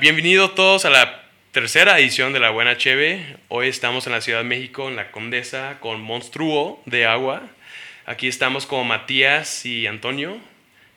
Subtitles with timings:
[0.00, 3.36] bienvenidos todos a la tercera edición de La Buena Cheve.
[3.48, 7.42] Hoy estamos en la Ciudad de México, en la Condesa, con Monstruo de Agua.
[8.06, 10.38] Aquí estamos con Matías y Antonio.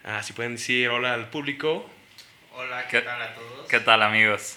[0.04, 1.86] Ah, si pueden decir hola al público.
[2.54, 3.68] Hola, ¿qué, tal a todos?
[3.68, 4.56] ¿Qué tal amigos?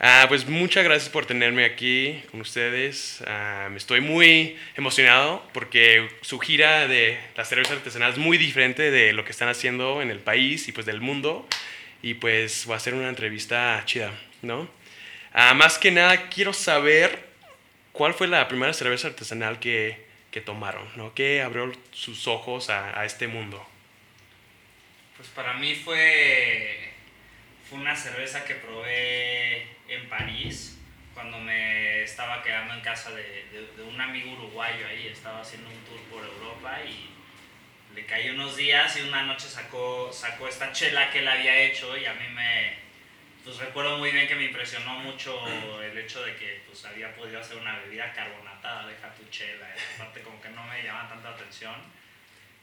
[0.00, 3.22] Ah, pues muchas gracias por tenerme aquí con ustedes.
[3.26, 9.14] Ah, estoy muy emocionado porque su gira de la cerveza artesanal es muy diferente de
[9.14, 11.48] lo que están haciendo en el país y pues del mundo.
[12.02, 14.12] Y pues va a ser una entrevista chida,
[14.42, 14.68] ¿no?
[15.32, 17.28] Ah, más que nada quiero saber
[17.92, 21.14] cuál fue la primera cerveza artesanal que, que tomaron, ¿no?
[21.14, 23.66] ¿Qué abrió sus ojos a, a este mundo?
[25.16, 26.92] Pues para mí fue,
[27.68, 30.78] fue una cerveza que probé en París,
[31.18, 33.44] cuando me estaba quedando en casa de,
[33.76, 37.10] de, un amigo uruguayo ahí, estaba haciendo un tour por Europa y
[37.98, 41.96] le caí unos días y una noche sacó, sacó esta chela que él había hecho
[41.96, 42.74] y a mí me,
[43.42, 45.36] pues recuerdo muy bien que me impresionó mucho
[45.82, 50.20] el hecho de que pues había podido hacer una bebida carbonatada, deja tu chela, aparte
[50.22, 51.74] como que no me llamaba tanta atención.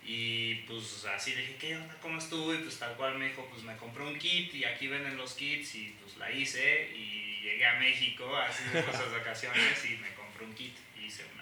[0.05, 1.95] Y pues así dije, ¿qué onda?
[2.01, 2.53] ¿Cómo estuvo?
[2.53, 5.33] Y pues tal cual me dijo, pues me compré un kit y aquí venden los
[5.33, 9.97] kits y pues la hice y llegué a México así de cosas de ocasiones y
[9.97, 11.34] me compré un kit y hice chela.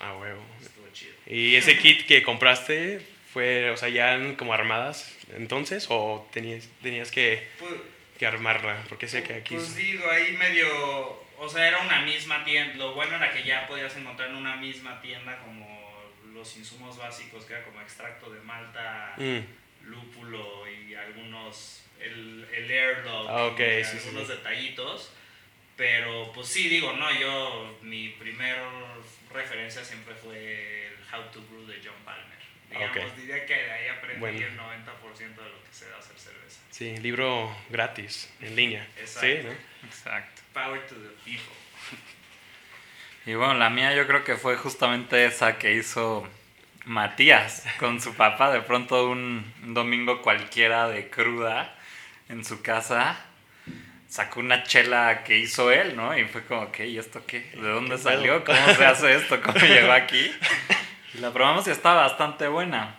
[0.00, 0.42] Ah, huevo.
[0.62, 1.14] Estuvo chido.
[1.26, 3.00] ¿Y ese kit que compraste
[3.32, 7.72] fue, o sea, ya como armadas entonces o tenías, tenías que, Pues,
[8.18, 8.82] que armarla?
[8.88, 9.54] Porque sé que aquí...
[9.54, 10.68] pues digo, ahí medio,
[11.38, 12.74] o sea, era una misma tienda.
[12.76, 15.76] Lo bueno era que ya podías encontrar en una misma tienda como
[16.32, 19.40] los insumos básicos, que era como extracto de malta, Mm,
[19.90, 24.32] lúpulo y algunos, el, el airlock, Ah, sí, algunos sí.
[24.34, 25.12] detallitos.
[25.76, 28.56] Pero pues sí, digo, no, yo, mi primer
[29.36, 32.36] referencia siempre fue el How to Brew de John Palmer.
[32.70, 33.16] Digamos, Ok.
[33.16, 34.38] diría que de ahí aprendí Bueno.
[34.46, 36.60] el 90% de lo que se da hacer cerveza.
[36.70, 38.86] sí, libro gratis, en línea.
[38.98, 39.26] Exacto.
[39.26, 39.86] Sí, ¿no?
[39.88, 40.42] Exacto.
[40.52, 41.54] Power to the people.
[43.26, 46.28] Y bueno, la mía yo creo que fue justamente esa que hizo
[46.84, 48.50] Matías con su papá.
[48.52, 51.74] De pronto un domingo cualquiera de cruda
[52.28, 53.25] en su casa
[54.08, 56.16] sacó una chela que hizo él, ¿no?
[56.16, 56.86] Y fue como, ¿qué?
[56.86, 57.40] ¿Y esto qué?
[57.54, 58.44] ¿De dónde ¿Qué salió?
[58.44, 59.40] ¿Cómo se hace esto?
[59.42, 60.32] ¿Cómo llegó aquí?
[61.14, 62.96] Y la probamos y está bastante buena.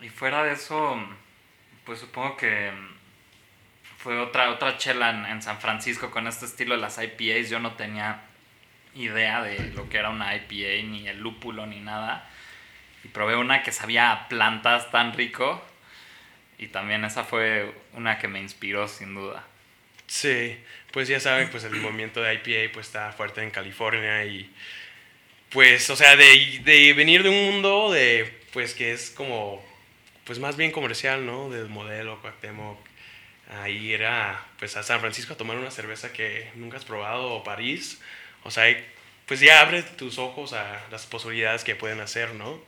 [0.00, 0.98] Y fuera de eso,
[1.84, 2.70] pues supongo que
[3.98, 7.48] fue otra, otra chela en, en San Francisco con este estilo de las IPAs.
[7.48, 8.22] Yo no tenía
[8.94, 12.28] idea de lo que era una IPA, ni el lúpulo, ni nada.
[13.04, 15.62] Y probé una que sabía a plantas tan rico.
[16.58, 19.44] Y también esa fue una que me inspiró sin duda.
[20.06, 20.56] Sí,
[20.92, 24.50] pues ya saben, pues el movimiento de IPA pues está fuerte en California y
[25.50, 29.64] pues, o sea, de, de venir de un mundo de, pues que es como,
[30.24, 31.50] pues más bien comercial, ¿no?
[31.50, 32.78] Del modelo, Cuauhtémoc,
[33.62, 37.44] ahí era, pues a San Francisco a tomar una cerveza que nunca has probado o
[37.44, 38.00] París,
[38.44, 38.64] o sea,
[39.26, 42.60] pues ya abre tus ojos a las posibilidades que pueden hacer, ¿no?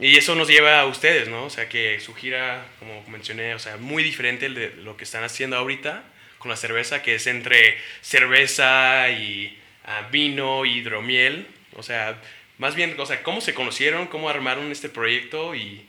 [0.00, 1.44] Y eso nos lleva a ustedes, ¿no?
[1.44, 5.24] O sea, que su gira, como mencioné, o sea, muy diferente de lo que están
[5.24, 6.04] haciendo ahorita
[6.40, 11.46] con la cerveza, que es entre cerveza y ah, vino, hidromiel.
[11.76, 12.20] O sea,
[12.58, 15.86] más bien, o sea, cómo se conocieron, cómo armaron este proyecto y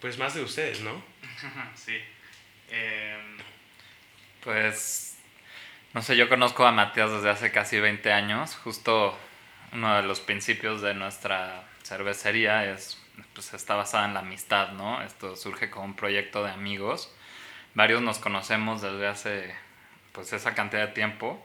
[0.00, 1.02] pues más de ustedes, ¿no?
[1.74, 1.98] sí.
[2.70, 3.38] Em,
[4.42, 5.16] Pues,
[5.94, 8.56] no sé, yo conozco a Matías desde hace casi 20 años.
[8.56, 9.18] Justo
[9.72, 13.00] uno de los principios de nuestra cervecería es,
[13.34, 15.02] pues está basada en la amistad, ¿no?
[15.02, 17.14] Esto surge como un proyecto de amigos.
[17.74, 19.54] Varios nos conocemos desde hace,
[20.14, 21.44] pues, esa cantidad de tiempo.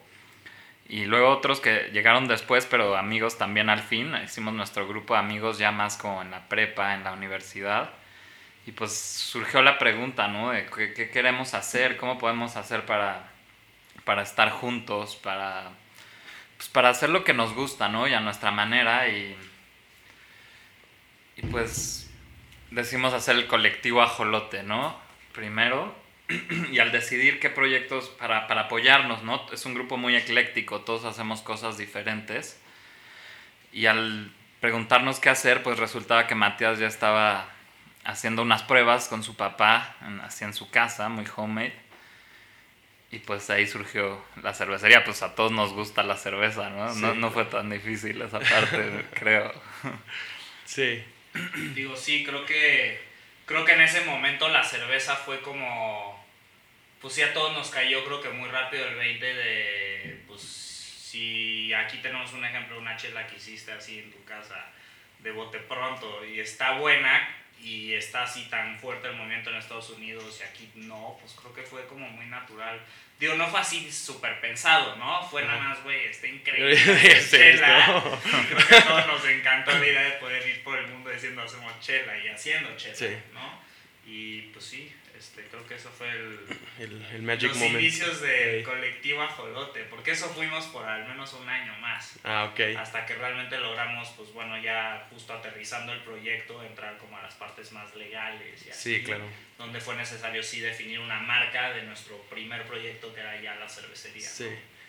[0.88, 4.16] Y luego otros que llegaron después, pero amigos también al fin.
[4.24, 7.92] Hicimos nuestro grupo de amigos ya más como en la prepa, en la universidad.
[8.66, 10.52] Y pues surgió la pregunta, ¿no?
[10.52, 13.32] De qué, qué queremos hacer, cómo podemos hacer para,
[14.04, 15.72] para estar juntos, para,
[16.58, 18.08] pues para hacer lo que nos gusta, ¿no?
[18.08, 19.08] Y a nuestra manera.
[19.10, 19.36] Y,
[21.38, 22.12] y pues
[22.72, 24.96] decidimos hacer el colectivo Ajolote, ¿no?
[25.34, 25.99] Primero.
[26.72, 29.46] Y al decidir qué proyectos para, para apoyarnos, ¿no?
[29.52, 32.60] Es un grupo muy ecléctico, todos hacemos cosas diferentes.
[33.72, 34.32] Y al
[34.62, 37.50] preguntarnos qué hacer, pues resultaba que Matías ya estaba
[38.04, 41.74] haciendo unas pruebas con su papá, en- así en su casa, muy homemade.
[43.12, 46.94] Y pues ahí surgió la cervecería, pues a todos nos gusta la cerveza, ¿no?
[46.94, 47.18] No, Sí.
[47.20, 49.52] no fue tan difícil esa parte, creo.
[50.66, 51.04] Sí.
[51.74, 53.02] Digo, sí, creo que
[53.46, 56.19] creo que en ese momento la cerveza fue como
[57.02, 61.74] pues sí a todos nos cayó creo que muy rápido el 20 de pues si
[61.74, 64.72] aquí tenemos un ejemplo una chela que hiciste así en tu casa
[65.20, 67.28] de bote pronto y está buena,
[67.62, 71.54] y está así tan fuerte el movimiento en Estados Unidos y aquí no, pues creo
[71.54, 72.80] que fue como muy natural.
[73.20, 75.22] Digo, no fue así súper pensado, ¿no?
[75.28, 76.78] Fue nada más, güey, está increíble.
[77.22, 77.80] Sí, chela.
[77.80, 78.22] esto.
[78.48, 81.42] Creo que a todos nos encantó la idea de poder ir por el mundo diciendo
[81.42, 83.18] hacemos chela y haciendo chela, Sí.
[83.34, 83.62] ¿no?
[84.06, 86.40] Y pues sí, este, creo que eso fue el,
[86.80, 87.82] El, el magic los moment.
[87.82, 92.78] inicios del colectivo Ajolote, porque eso fuimos por al menos un año más Ah, ok.
[92.78, 97.36] hasta que realmente logramos, pues bueno, ya justo aterrizando el proyecto, entrar como a las
[97.36, 99.26] partes más legales y así, Sí, claro.
[99.58, 103.68] donde fue necesario sí definir una marca de nuestro primer proyecto que era ya la
[103.68, 104.28] cervecería.
[104.28, 104.48] Sí.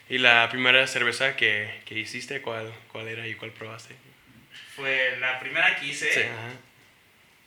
[0.08, 3.94] ¿Y la primera cerveza que, que hiciste, cuál, cuál era y cuál probaste?
[4.74, 6.52] Fue la primera que hice, Sí, ajá.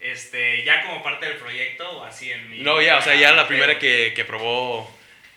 [0.04, 2.60] Este, ya como parte del proyecto o así en mi...
[2.60, 4.94] No, ya, o sea, ya la primera que, que probó.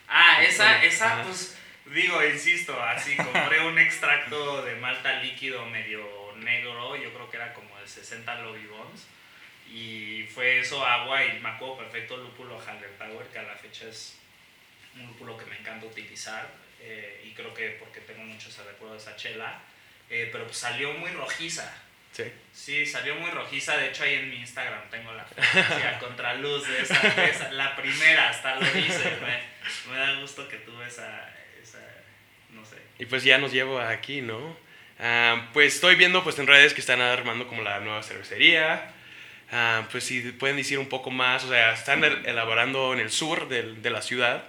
[0.09, 1.23] Ah, esa, esa, ajá.
[1.23, 7.37] pues, digo, insisto, así compré un extracto de malta líquido medio negro, yo creo que
[7.37, 9.07] era como de 60 Lobby Bonds,
[9.73, 12.61] y fue eso, agua, y me acuerdo perfecto lúpulo
[12.99, 14.19] Power, que a la fecha es
[14.95, 16.49] un lúpulo que me encanta utilizar,
[16.81, 19.61] eh, y creo que porque tengo mucho ese recuerdo de esa chela,
[20.11, 21.73] eh, pero pues salió muy rojiza.
[22.17, 22.25] Sí.
[22.53, 23.77] Sí, salió muy rojiza.
[23.77, 27.77] De hecho, ahí en mi Instagram tengo la fotografía contraluz de esa, de esa- La
[27.77, 29.19] primera, hasta lo dice.
[29.21, 31.29] Me, me da gusto que tuve esa,
[31.63, 31.79] esa.
[32.51, 32.77] No sé.
[32.99, 34.57] Y pues ya nos llevo aquí, ¿no?
[34.99, 38.93] Ah, pues estoy viendo pues en redes que están armando como la nueva cervecería.
[39.53, 43.11] Ah, pues si pueden decir un poco más, o sea, están el- elaborando en el
[43.11, 44.43] sur del- de, la ciudad,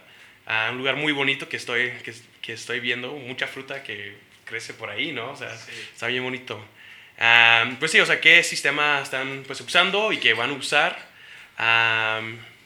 [0.46, 4.16] ah, un lugar muy bonito que estoy, que, que estoy viendo, mucha fruta que
[4.46, 5.32] crece por ahí, ¿no?
[5.32, 5.72] O sea, Sí.
[5.94, 6.66] está bien bonito.
[7.80, 10.98] Pues sí, o sea, qué sistema están pues usando y que van a usar.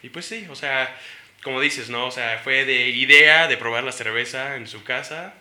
[0.04, 0.96] Y pues sí, o sea,
[1.44, 2.08] como dices, ¿no?
[2.08, 5.34] O sea, fue de idea de probar la cerveza en su casa,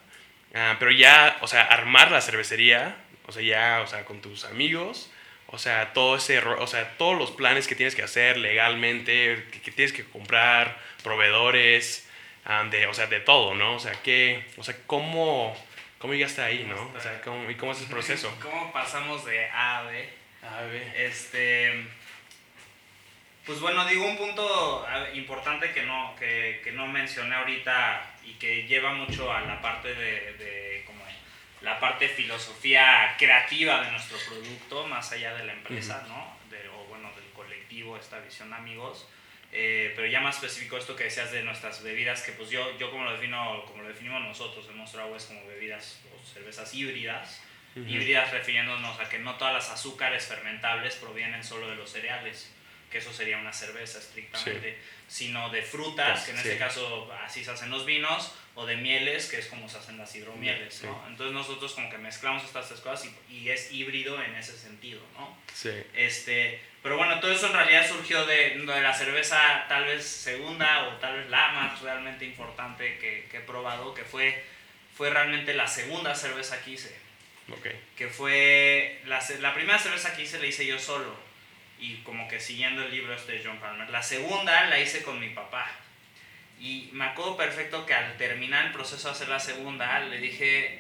[0.54, 2.96] ah, pero ya, o sea, armar la cervecería,
[3.26, 5.10] o sea, ya, o sea, con tus amigos,
[5.46, 9.70] o sea, todo ese, o sea, todos los planes que tienes que hacer legalmente, que,
[9.70, 12.08] tienes que comprar, proveedores,
[12.44, 13.76] ah, de, o sea, de todo, ¿no?
[13.76, 15.56] O sea, que, o sea, cómo,
[16.00, 16.90] cómo llegaste ahí, ¿no?
[16.96, 18.34] O sea, cómo, y cómo es el proceso.
[18.42, 20.08] ¿Cómo pasamos de A a B?
[20.42, 20.82] A ver.
[20.96, 21.86] Este.
[23.46, 28.66] Pues bueno, digo un punto importante que no, que, que no mencioné ahorita y que
[28.66, 31.00] lleva mucho a la parte de, de como
[31.62, 36.36] la parte filosofía creativa de nuestro producto, más allá de la empresa, ¿no?
[36.50, 39.08] De- o bueno, del colectivo, esta visión amigos.
[39.52, 42.90] Eh, pero ya más específico esto que decías de nuestras bebidas, que pues yo, yo
[42.90, 46.72] como lo defino, como lo definimos nosotros en Monster Agua es como bebidas o cervezas
[46.72, 47.40] híbridas,
[47.74, 47.88] Ujú.
[47.88, 52.50] híbridas refiriéndonos a que no todas las azúcares fermentables provienen solo de los cereales,
[52.92, 56.48] que eso sería una cerveza estrictamente, sino de frutas, Pues, que en sí.
[56.48, 59.96] este caso así se hacen los vinos, o de mieles, que es como se hacen
[59.98, 60.86] las hidromieles, Sí.
[60.86, 61.04] ¿no?
[61.08, 65.00] Entonces nosotros como que mezclamos estas tres cosas y, y es híbrido en ese sentido,
[65.16, 65.36] ¿no?
[65.54, 65.70] Sí.
[65.94, 70.88] Este, pero bueno, todo eso en realidad surgió de, de la cerveza tal vez segunda
[70.88, 74.42] o tal vez la más realmente importante que, que he probado, que fue,
[74.96, 76.96] fue realmente la segunda cerveza que hice
[77.52, 77.66] Ok.
[77.96, 81.14] que fue la, la primera cerveza que hice la hice yo solo
[81.80, 83.90] y como que siguiendo el libro este de John Palmer.
[83.90, 85.66] La segunda la hice con mi papá
[86.60, 90.78] y me acuerdo perfecto que al terminar el proceso de hacer la segunda le dije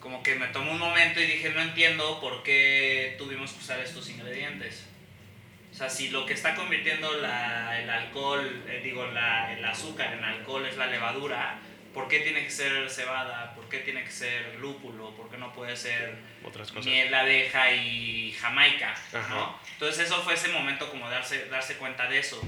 [0.00, 3.80] como que me tomó un momento y dije no entiendo por qué tuvimos que usar
[3.80, 4.87] estos ingredientes.
[5.78, 10.12] O sea, si lo que está convirtiendo la- el alcohol, eh, digo, la- el azúcar
[10.12, 11.56] en alcohol es la levadura,
[11.94, 13.54] ¿por qué tiene que ser cebada?
[13.54, 15.14] ¿Por qué tiene que ser lúpulo?
[15.14, 16.84] ¿Por qué no puede ser Otras cosas.
[16.86, 18.92] miel, abeja y jamaica?
[19.28, 19.56] ¿no?
[19.74, 22.42] Entonces eso fue ese momento como darse, darse cuenta de eso.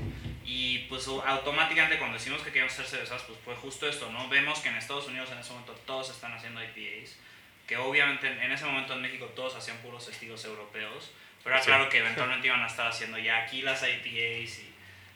[0.44, 4.28] Y pues au- automáticamente cuando decimos que queremos hacer cervezas, pues fue justo esto, ¿no?
[4.28, 7.16] Vemos que en Estados Unidos en ese momento todos están haciendo IPAs,
[7.68, 11.62] que obviamente en en ese momento en México todos hacían puros estilos europeos, pero era
[11.64, 11.68] Sí.
[11.70, 14.70] claro que eventualmente iban a estar haciendo ya aquí las IPAs y...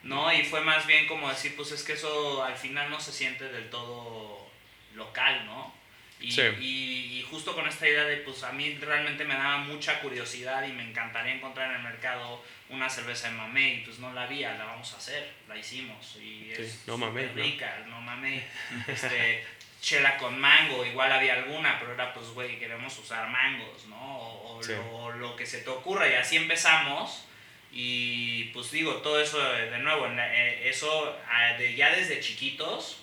[0.04, 0.30] ¿no?
[0.32, 3.44] Y fue más bien como decir, pues es que eso al final no se siente
[3.48, 4.50] del todo
[4.94, 5.74] local, ¿no?
[6.20, 6.42] Y, Sí.
[6.60, 10.66] y, y justo con esta idea de, pues a mí realmente me daba mucha curiosidad
[10.66, 14.54] y me encantaría encontrar en el mercado una cerveza de mamey, pues no la había,
[14.54, 17.42] la vamos a hacer, la hicimos y Sí, es no mamey, súper ¿no?
[17.44, 18.42] rica, no mamey.
[18.86, 19.44] Este,
[19.84, 24.18] chela con mango, igual había alguna, pero era pues, güey, queremos usar mangos, ¿no?
[24.18, 24.72] O, o Sí.
[24.72, 27.26] lo, lo que se te ocurra y así empezamos.
[27.70, 32.98] Y pues digo, todo eso eh, de nuevo, eh, eso ah, ya desde chiquitos,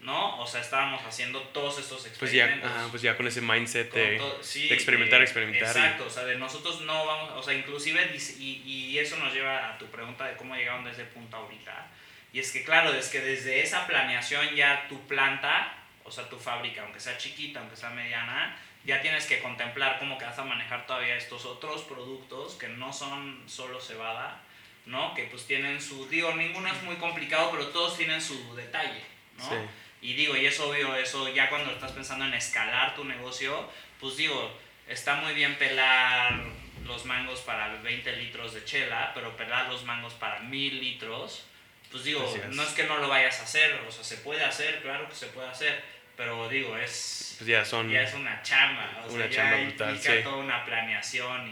[0.00, 0.38] ¿no?
[0.40, 2.70] O sea, estábamos haciendo todos estos Pues ya, experimentos.
[2.76, 4.20] ajá, pues ya con ese mindset Con de...
[4.42, 7.54] sí, de experimentar, eh, experimentar y- Exacto, o sea, de nosotros no vamos, o sea,
[7.54, 11.86] inclusive, y, y eso nos lleva a tu pregunta de cómo llegaron desde punto ahorita.
[12.32, 15.72] Y es que, claro, es que desde esa planeación ya tu planta,
[16.06, 20.16] o sea, tu fábrica, aunque sea chiquita, aunque sea mediana, ya tienes que contemplar cómo
[20.16, 24.42] que vas a manejar todavía estos otros productos que no son solo cebada
[24.86, 25.14] ¿no?
[25.14, 29.02] Que pues tienen su, digo, ninguno es muy complicado, pero todos tienen su detalle,
[29.36, 29.48] ¿no?
[29.48, 29.56] Sí.
[30.00, 33.68] Y digo, y es obvio, eso ya cuando estás pensando en escalar tu negocio,
[34.00, 36.40] pues digo, está muy bien pelar
[36.84, 41.44] los mangos para 20 litros de chela, pero pelar los mangos para 1000 litros,
[41.90, 44.82] pues digo, no es que no lo vayas a hacer, o sea, se puede hacer,
[44.82, 45.82] claro que se puede hacer,
[46.16, 47.90] pero digo, es, Pues ya son...
[47.90, 50.22] ya es una chamba, o Una sea, chamba ya brutal, implica sí.
[50.22, 51.48] toda una planeación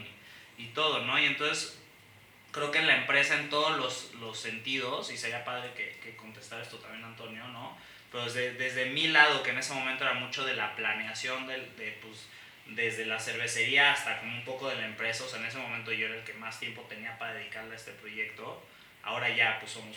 [0.58, 1.18] y, y todo, ¿no?
[1.18, 1.80] Y entonces
[2.52, 6.16] creo que en la empresa en todos los, los sentidos, y sería padre que, que
[6.16, 7.76] contestar esto también Antonio, ¿no?
[8.12, 11.76] Pero desde, desde mi lado, que en ese momento era mucho de la planeación, del-
[11.76, 12.28] de, pues,
[12.66, 15.92] desde la cervecería hasta como un poco de la empresa, o sea, en ese momento
[15.92, 18.64] yo era el que más tiempo tenía para dedicarle a este proyecto,
[19.02, 19.96] ahora ya pues somos,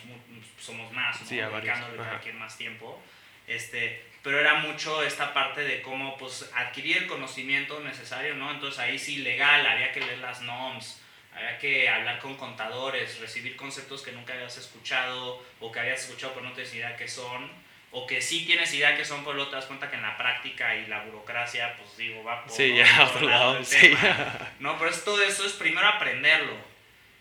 [0.59, 1.27] somos más, ¿no?
[1.27, 3.01] Sí, a Dedicándole cada quien más tiempo.
[3.45, 8.51] Este, pero era mucho esta parte de cómo pues adquirir el conocimiento necesario, ¿no?
[8.51, 11.01] Entonces ahí sí legal, había que leer las NOMS,
[11.33, 16.33] había que hablar con contadores, recibir conceptos que nunca habías escuchado o que habías escuchado
[16.33, 17.49] pero no tienes idea qué son,
[17.91, 20.17] o que sí tienes idea qué son pero luego te das cuenta que en la
[20.17, 23.77] práctica y la burocracia, pues digo, va por Sí, ya, otro lado sí.
[23.79, 24.51] tema.
[24.59, 26.57] No, pero es, todo eso es primero aprenderlo.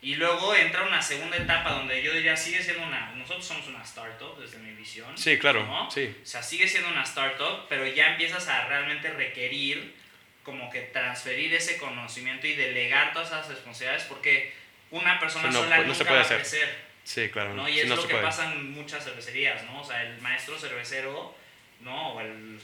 [0.02, 3.82] Y luego entra una segunda etapa donde yo diría, sigue siendo una, nosotros somos una
[3.82, 5.16] startup desde mi visión.
[5.16, 5.90] Sí, claro, ¿no?
[5.90, 6.14] sí.
[6.22, 9.94] O sea, sigue siendo una startup, pero ya empiezas a realmente requerir
[10.42, 14.54] como que transferir ese conocimiento y delegar todas esas responsabilidades porque
[14.92, 16.38] una persona no, sola pues, no nunca se puede va a hacer.
[16.38, 16.86] crecer.
[17.02, 17.54] Sí, claro.
[17.54, 17.68] ¿no?
[17.68, 18.22] Y es no lo que puede.
[18.22, 19.80] pasa en muchas cervecerías, ¿no?
[19.80, 21.34] O sea, el maestro cervecero,
[21.80, 22.14] ¿no?
[22.14, 22.60] O el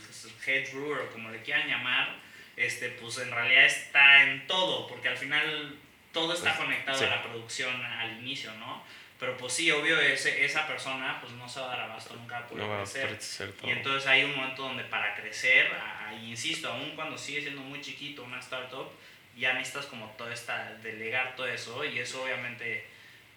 [0.46, 2.16] head brewer, como le quieran llamar,
[2.56, 5.76] este, pues en realidad está en todo, porque al final
[6.12, 7.04] todo está Pues, conectado sí.
[7.04, 8.85] a la producción al inicio, ¿no?
[9.19, 12.40] Pero pues sí, obvio, ese, esa persona pues no se va a dar abasto nunca
[12.40, 13.09] va a poder No va a crecer.
[13.09, 13.54] crecer.
[13.62, 17.61] Y entonces hay un momento donde para crecer, a- a- insisto, aún cuando sigue siendo
[17.62, 18.90] muy chiquito una startup,
[19.37, 22.85] ya necesitas como todo esta, delegar todo eso y eso obviamente,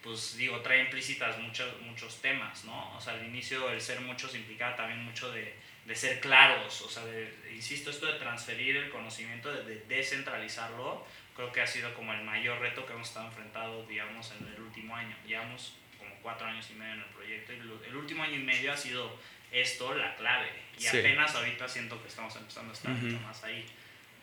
[0.01, 2.95] pues digo, trae implícitas muchos, muchos temas, ¿no?
[2.97, 5.55] O sea, al inicio el ser muchos implicaba también mucho de,
[5.85, 11.05] de ser claros, o sea, de- insisto, esto de transferir el conocimiento, de, de descentralizarlo,
[11.35, 14.61] creo que ha sido como el mayor reto que hemos estado enfrentados, digamos, en el
[14.61, 15.15] último año.
[15.27, 17.57] Llevamos como cuatro años y medio en el proyecto y
[17.89, 19.17] el último año y medio ha sido
[19.51, 20.47] esto la clave.
[20.77, 20.99] Y Sí.
[20.99, 23.05] apenas ahorita siento que estamos empezando a estar Ujú.
[23.05, 23.65] mucho más ahí.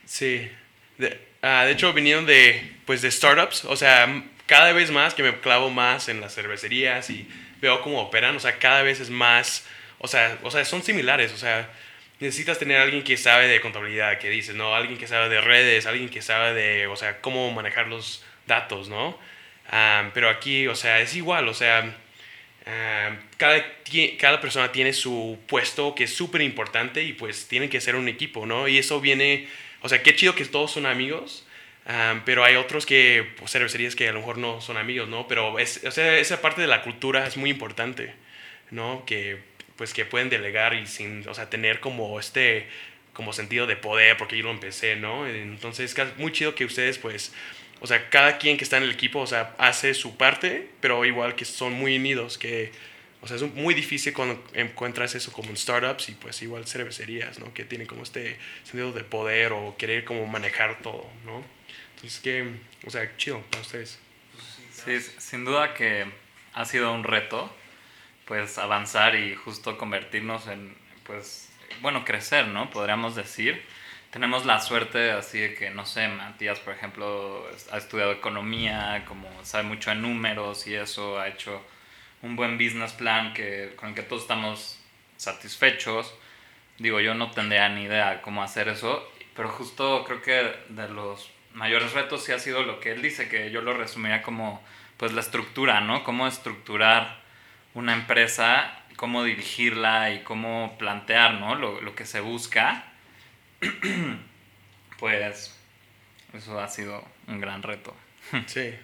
[0.04, 0.50] Sí.
[0.99, 3.64] De, ah, de hecho, vinieron de, pues, de startups.
[3.66, 7.28] O sea, cada vez más que me clavo más en las cervecerías y
[7.61, 8.37] veo cómo operan.
[8.37, 9.66] O sea, cada vez es más...
[9.99, 11.33] O sea, o sea, son similares.
[11.33, 11.71] O sea,
[12.22, 14.74] necesitas tener a alguien que sabe de contabilidad, que dices, ¿no?
[14.74, 18.88] Alguien que sabe de redes, alguien que sabe de, o sea, cómo manejar los datos,
[18.88, 19.18] ¿no?
[19.68, 21.48] Ah, pero aquí, o sea, es igual.
[21.48, 21.94] O sea,
[22.66, 23.64] Ah, cada,
[24.18, 28.08] cada persona tiene su puesto que es súper importante y pues tienen que ser un
[28.08, 28.68] equipo, ¿no?
[28.68, 29.48] Y eso viene,
[29.80, 31.46] o sea, qué chido que todos son amigos,
[31.86, 35.26] ah, pero hay otros que, pues, cervecerías que a lo mejor no son amigos, ¿no?
[35.26, 38.14] Pero es, o sea, esa parte de la cultura es muy importante,
[38.70, 39.04] ¿no?
[39.06, 39.38] Que,
[39.82, 42.68] pues, que pueden delegar y sin, o sea, tener como este,
[43.14, 45.26] como sentido de poder, porque yo lo empecé, ¿no?
[45.26, 47.32] Entonces, es muy chido que ustedes, pues,
[47.80, 51.04] o sea, cada quien que está en el equipo, o sea, hace su parte, pero
[51.04, 52.70] igual que son muy unidos, que,
[53.22, 57.40] o sea, es muy difícil cuando encuentras eso como en startups y pues igual cervecerías,
[57.40, 57.52] ¿no?
[57.52, 61.44] Que tienen como este sentido de poder o querer como manejar todo, ¿no?
[61.96, 62.48] Entonces, que,
[62.86, 63.98] o sea, chido para ustedes.
[64.70, 66.06] Sí, sin duda que
[66.54, 67.52] ha sido un reto,
[68.32, 70.74] pues avanzar y justo convertirnos en,
[71.04, 72.70] pues, bueno, crecer, ¿no?
[72.70, 73.62] Podríamos decir.
[74.10, 79.28] Tenemos la suerte así de que, no sé, Matías, por ejemplo, ha estudiado economía, como
[79.44, 81.62] sabe mucho de números y eso, ha hecho
[82.22, 84.80] un buen business plan que, con el que todos estamos
[85.18, 86.14] satisfechos.
[86.78, 91.30] Digo, yo no tendría ni idea cómo hacer eso, pero justo creo que de los
[91.52, 94.64] mayores retos sí ha sido lo que él dice, que yo lo resumiría como
[94.96, 96.02] pues la estructura, ¿no?
[96.02, 97.21] Cómo estructurar
[97.74, 101.54] una empresa, cómo dirigirla y cómo plantear, ¿no?
[101.54, 102.84] Lo, lo que se busca.
[104.98, 105.54] pues
[106.34, 107.94] eso ha sido un gran reto.
[108.46, 108.74] Sí.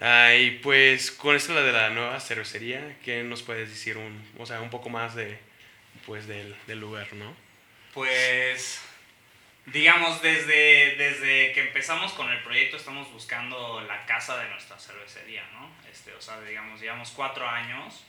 [0.00, 4.26] Ah, y pues con esto la de la nueva cervecería, ¿qué nos puedes decir un,
[4.38, 5.38] o sea, un poco más de,
[6.04, 7.32] pues, del, del lugar, ¿no?
[7.92, 8.82] Pues,
[9.66, 15.44] digamos, desde, desde que empezamos con el proyecto estamos buscando la casa de nuestra cervecería,
[15.52, 15.70] ¿no?
[15.90, 18.04] Este, o sea, digamos, llevamos cuatro años.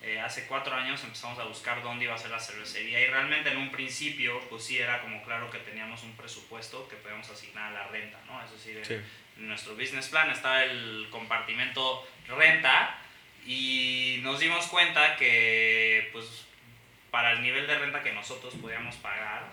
[0.00, 3.50] eh, hace cuatro años empezamos a buscar dónde iba a ser la cervecería y realmente
[3.50, 7.72] en un principio, pues sí era como claro que teníamos un presupuesto que podíamos asignar
[7.74, 8.40] a la renta, ¿no?
[8.44, 8.94] Es decir, Sí.
[9.38, 12.96] en nuestro business plan estaba el compartimento renta
[13.44, 16.44] y nos dimos cuenta que pues
[17.10, 19.46] para el nivel de renta que nosotros podíamos pagar,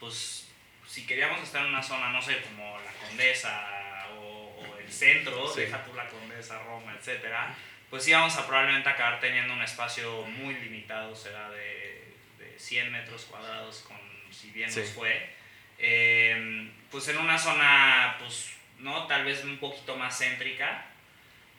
[0.00, 0.45] pues
[0.86, 5.52] si queríamos estar en una zona, no sé, como la Condesa o, o el centro,
[5.54, 7.54] deja tú la Condesa, Roma, etcétera,
[7.90, 13.24] pues íbamos a probablemente acabar teniendo un espacio muy limitado, será de, de 100 metros
[13.24, 13.96] cuadrados, con,
[14.30, 15.30] si bien nos fue,
[15.78, 19.06] eh, pues en una zona, pues, ¿no?
[19.06, 20.86] Tal vez un poquito más céntrica,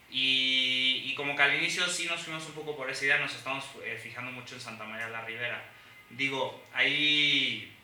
[0.09, 3.35] y, y, como que al inicio sí nos fuimos un poco por esa idea, nos
[3.35, 5.61] estamos eh, fijando mucho en Santa María la Ribera.
[6.09, 7.76] Digo, ahí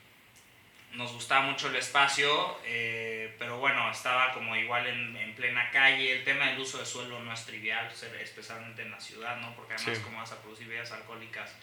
[0.94, 6.18] nos gustaba mucho el espacio, eh, pero bueno, estaba como igual en, en, plena calle.
[6.18, 7.90] El tema del uso de suelo no es trivial,
[8.22, 9.56] especialmente en la ciudad, ¿no?
[9.56, 11.56] Porque además, como vas a producir bebidas alcohólicas,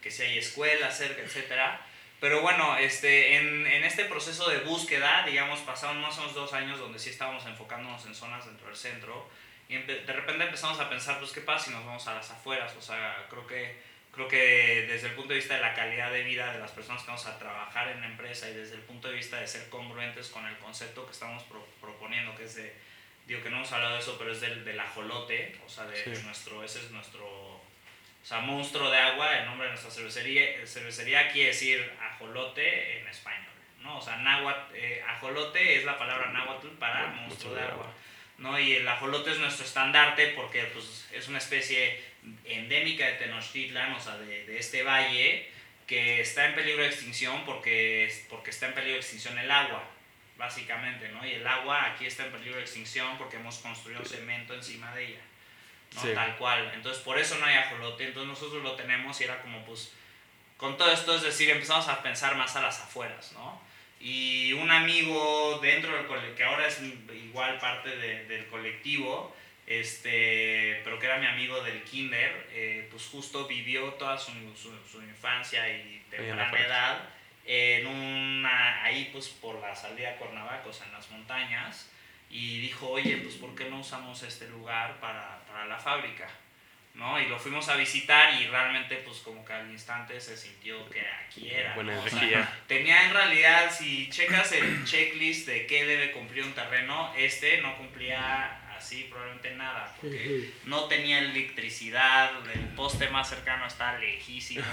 [0.00, 1.80] que si hay escuelas cerca, etcétera.
[2.20, 6.52] Pero bueno, este, en, en, este proceso de búsqueda, digamos, pasaron más o menos dos
[6.52, 9.28] años donde sí estábamos enfocándonos en zonas dentro del centro
[9.68, 12.74] y de repente empezamos a pensar, pues, ¿qué pasa si nos vamos a las afueras?
[12.76, 13.82] O sea, creo que,
[14.16, 17.02] creo que desde el punto de vista de la calidad de vida de las personas
[17.02, 19.68] que vamos a trabajar en la empresa y desde el punto de vista de ser
[19.68, 21.44] congruentes con el concepto que estamos
[21.82, 22.74] proponiendo, que es de,
[23.26, 26.02] digo que no hemos hablado de eso, pero es del, del ajolote, o sea, de
[26.22, 27.62] nuestro, ese es nuestro, o
[28.22, 33.52] sea, monstruo de agua, el nombre de nuestra cervecería, cervecería quiere decir ajolote en español,
[33.82, 33.98] ¿no?
[33.98, 37.92] O sea, náhuatl, eh, ajolote es la palabra náhuatl para monstruo de agua.
[38.38, 38.58] ¿no?
[38.58, 41.98] Y el ajolote es nuestro estandarte porque pues, es una especie
[42.44, 45.48] endémica de Tenochtitlan, o sea, de, de, este valle,
[45.86, 49.84] que está en peligro de extinción porque, porque está en peligro de extinción el agua,
[50.36, 51.26] básicamente, ¿no?
[51.26, 55.06] Y el agua aquí está en peligro de extinción porque hemos construido cemento encima de
[55.06, 55.20] ella,
[55.94, 56.02] ¿no?
[56.12, 56.70] Tal cual.
[56.74, 58.06] Entonces, por eso no hay ajolote.
[58.06, 59.92] Entonces, nosotros lo tenemos y era como, pues,
[60.56, 63.66] con todo esto, es decir, empezamos a pensar más a las afueras, ¿no?
[64.00, 69.34] y un amigo dentro del colectivo, que ahora es igual parte del colectivo,
[69.66, 75.02] este, pero que era mi amigo del kinder, eh, pues justo vivió toda su, su,
[75.02, 77.08] infancia y temprana edad
[77.44, 81.90] en una, ahí pues por la salida a Cuernavacos, en las montañas,
[82.30, 86.28] y dijo, oye, pues ¿por qué no usamos este lugar para, para la fábrica?
[86.96, 87.20] ¿no?
[87.20, 91.02] Y lo fuimos a visitar y realmente pues como que al instante se sintió que
[91.02, 91.74] aquí era.
[91.74, 92.50] Buena energía.
[92.66, 97.76] tenía en realidad, si checas el checklist de qué debe cumplir un terreno, este no
[97.76, 104.64] cumplía así probablemente nada, porque no tenía electricidad, el poste más cercano está lejísimo,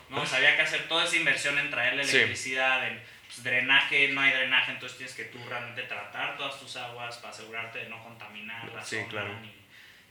[0.10, 0.26] ¿no?
[0.26, 4.72] sabía que hacer toda esa inversión en traerle electricidad, en pues, drenaje, no hay drenaje,
[4.72, 8.84] entonces tienes que tú realmente tratar todas tus aguas para asegurarte de no contaminar la
[8.84, 9.30] sí, claro.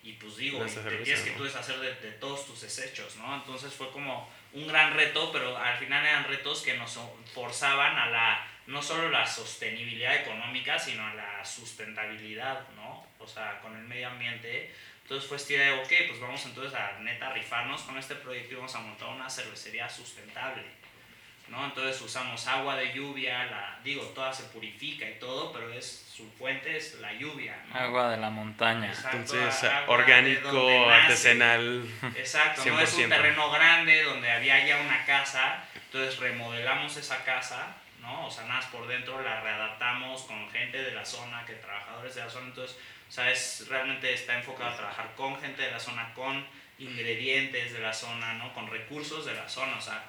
[0.03, 0.65] Y pues digo,
[1.03, 3.35] tienes que tú deshacer de, de, todos tus desechos, ¿no?
[3.35, 6.97] Entonces fue como un gran reto, pero al final eran retos que nos
[7.35, 13.05] forzaban a la, no solo la sostenibilidad económica, sino la sustentabilidad, ¿no?
[13.19, 14.73] O sea, con el medio ambiente.
[15.03, 18.53] Entonces fue esta idea de, ok, pues vamos entonces a neta rifarnos con este proyecto
[18.53, 20.63] y vamos a montar una cervecería sustentable.
[21.51, 21.65] ¿no?
[21.65, 26.29] Entonces usamos agua de lluvia, la, digo, toda se purifica y todo, pero es su
[26.31, 27.61] fuente es la lluvia.
[27.73, 28.93] Agua de la montaña.
[29.11, 31.85] Entonces, orgánico, artesanal.
[32.15, 37.75] Exacto, no es un terreno grande donde había ya una casa, entonces remodelamos esa casa,
[38.01, 38.27] ¿no?
[38.27, 42.21] O sea, nada por dentro la readaptamos con gente de la zona, que trabajadores de
[42.21, 43.33] la zona, entonces, o sea,
[43.69, 46.45] realmente está enfocado a trabajar con gente de la zona, con
[46.79, 48.53] ingredientes de la zona, ¿no?
[48.53, 50.03] Con recursos de la zona, o sea,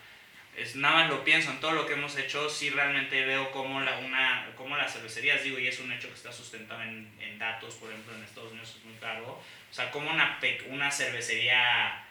[0.56, 3.80] es, nada más lo pienso en todo lo que hemos hecho, sí realmente veo cómo,
[3.80, 7.38] la, una, cómo las cervecerías, digo, y es un hecho que está sustentado en, en
[7.38, 12.06] datos, por ejemplo, en Estados Unidos es muy claro, o sea, cómo una, una cervecería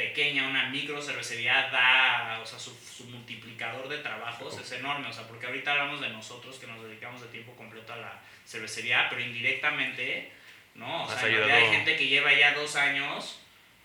[0.00, 5.12] pequeña, una micro cervecería da, o sea, su, su, multiplicador de trabajos es enorme, o
[5.12, 9.08] sea, porque ahorita hablamos de nosotros que nos dedicamos de tiempo completo a la cervecería,
[9.10, 10.32] pero indirectamente,
[10.74, 11.04] ¿no?
[11.04, 13.40] O sea, hay gente que lleva ya dos años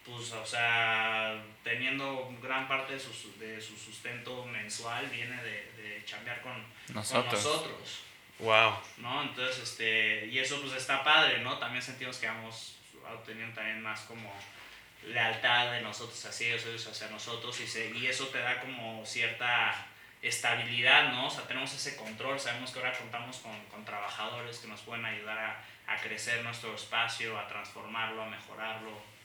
[0.06, 6.06] pues, o sea, teniendo gran parte de su, de su sustento mensual, viene de, de
[6.06, 7.34] chambear con nosotros.
[7.34, 8.02] nosotros.
[8.40, 8.74] Wow.
[8.98, 9.24] ¿No?
[9.24, 11.58] Entonces, este, y eso pues está padre, ¿no?
[11.58, 12.78] También sentimos que vamos
[13.14, 14.32] obteniendo también más como
[15.08, 19.88] lealtad de nosotros hacia ellos, hacia nosotros, y, se, y eso te da como cierta
[20.22, 21.28] estabilidad, ¿no?
[21.28, 25.06] O sea, tenemos ese control, sabemos que ahora contamos con, con trabajadores que nos pueden
[25.06, 29.16] ayudar a, a crecer nuestro espacio, a transformarlo, a mejorarlo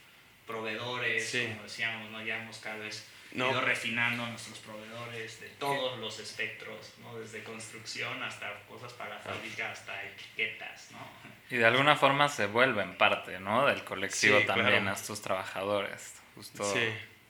[0.50, 2.22] proveedores, como decíamos, ¿no?
[2.22, 7.18] ya hemos cada vez ido refinando nuestros proveedores de todos los espectros, ¿no?
[7.18, 10.90] desde construcción hasta cosas para la fábrica, hasta etiquetas.
[10.92, 10.98] ¿no?
[11.50, 13.66] Y de alguna forma se vuelven parte ¿no?
[13.66, 16.14] del colectivo también a estos trabajadores.
[16.36, 16.62] Justo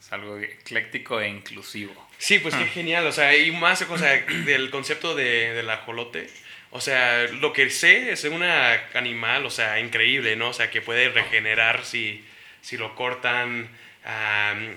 [0.01, 2.07] es algo ecléctico e inclusivo.
[2.19, 6.29] Sí, pues qué genial, o sea, y más o sea, del concepto de, del ajolote.
[6.69, 10.49] O sea, lo que sé es un animal, o sea, increíble, ¿no?
[10.49, 12.23] O sea, que puede regenerar si,
[12.61, 13.69] si lo cortan,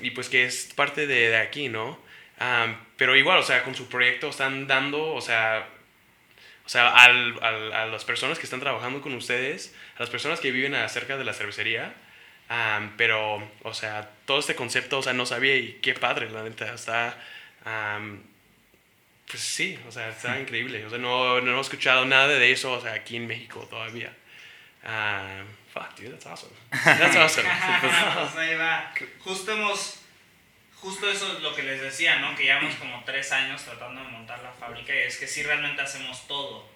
[0.03, 1.99] y pues que es parte de, aquí, ¿no?
[2.97, 5.67] pero igual, o sea, con su proyecto están dando, o sea,
[6.65, 10.41] o sea, al, al, a las personas que están trabajando con ustedes, a las personas
[10.41, 11.95] que viven acerca de la cervecería,
[12.49, 16.43] am, pero, o sea, todo este concepto, o sea, no sabía y qué padre, la
[16.43, 17.19] neta, está,
[19.27, 22.73] pues sí, o sea, está increíble, o sea, no, no hemos escuchado nada de eso,
[22.73, 24.13] o sea, aquí en México todavía.
[24.85, 26.53] Am, fuck, dude, that's awesome.
[26.71, 27.45] That's awesome.
[27.45, 28.95] Pues ahí va.
[29.25, 30.01] Justo hemos,
[30.77, 32.37] justo eso es lo que les decía, ¿no?
[32.37, 35.83] Que llevamos como tres años tratando de montar la fábrica y es que sí realmente
[35.83, 36.73] hacemos todo.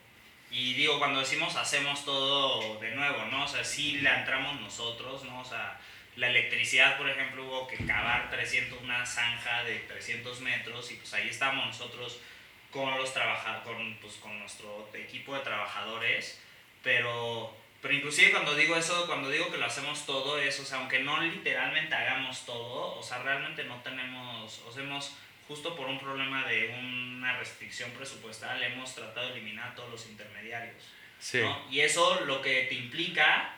[0.51, 3.45] Y digo, cuando decimos hacemos todo de nuevo, ¿no?
[3.45, 5.41] O sea, sí la entramos nosotros, ¿no?
[5.41, 5.79] O sea,
[6.17, 11.15] la electricidad, por ejemplo, hubo que cavar 300, una zanja de 300 metros y pues
[11.15, 12.19] ahí estamos nosotros
[12.73, 16.41] con los trabaja con, pues, con nuestro equipo de trabajadores,
[16.83, 20.79] pero, pero inclusive cuando digo eso, cuando digo que lo hacemos todo, es, o sea,
[20.79, 25.87] aunque no literalmente hagamos todo, o sea, realmente no tenemos, o sea, hemos, justo por
[25.87, 30.77] un problema de una restricción presupuestal, hemos tratado de eliminar todos los intermediarios.
[31.21, 31.67] Sí, ¿no?
[31.71, 33.55] Y eso lo que te implica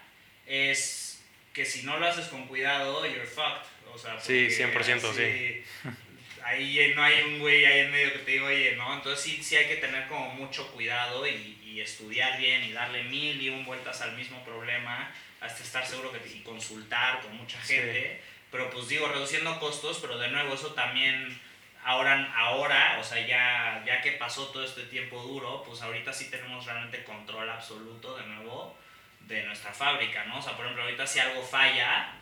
[0.46, 3.66] es que si no lo haces con cuidado, you're fucked.
[3.92, 5.64] O sea, Sí, porque 100%, así-
[6.44, 8.94] Ahí no hay un güey ahí en medio que te diga, oye, ¿no?
[8.94, 13.04] Entonces sí, sí hay que tener como mucho cuidado y, y estudiar bien y darle
[13.04, 17.36] mil y un vueltas al mismo problema hasta estar seguro que te, y consultar con
[17.36, 17.74] mucha Sí.
[17.74, 18.22] gente.
[18.50, 21.40] Pero pues digo, reduciendo costos, pero de nuevo eso también
[21.84, 26.30] ahora, ahora, o sea, ya, ya que pasó todo este tiempo duro, pues ahorita sí
[26.30, 28.76] tenemos realmente control absoluto de nuevo
[29.20, 30.38] de nuestra fábrica, ¿no?
[30.38, 32.12] O sea, por ejemplo, ahorita si algo falla,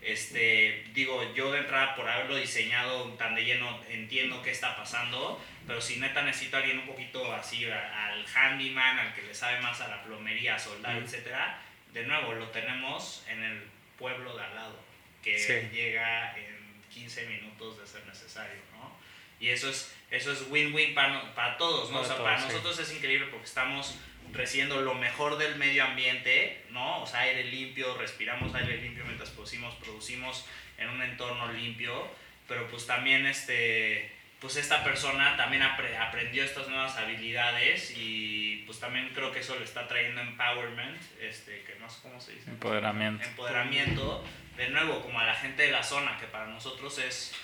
[0.00, 5.42] este, digo, yo de entrada por haberlo diseñado tan de lleno entiendo qué está pasando,
[5.66, 9.60] pero si neta necesito a alguien un poquito así, al handyman, al que le sabe
[9.60, 11.04] más a la plomería, a soldar, Ujú.
[11.06, 11.58] etcétera,
[11.92, 13.62] de nuevo lo tenemos en el
[13.98, 14.84] pueblo de al lado,
[15.22, 15.52] que Sí.
[15.74, 18.94] llega en 15 minutos de ser necesario, ¿no?
[19.40, 22.00] Y eso es eso es win-win para, no- para todos, ¿no?
[22.00, 22.46] Para o sea, todos, para sí.
[22.48, 23.96] nosotros es increíble porque estamos
[24.32, 27.02] recibiendo lo mejor del medio ambiente, ¿no?
[27.02, 30.46] O sea, aire limpio, respiramos aire limpio mientras producimos, producimos
[30.78, 32.08] en un entorno limpio,
[32.46, 34.13] pero pues también este
[34.44, 39.56] pues esta persona también apre- aprendió estas nuevas habilidades y pues también creo que eso
[39.58, 42.50] le está trayendo empowerment, este, que no sé cómo se dice.
[42.50, 43.24] Empoderamiento.
[43.24, 44.22] empoderamiento
[44.58, 47.34] de nuevo como a la gente de la zona que para nosotros es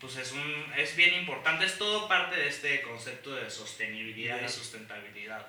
[0.00, 1.64] pues es un es bien importante.
[1.66, 5.46] Es todo parte de este concepto de sostenibilidad y sustentabilidad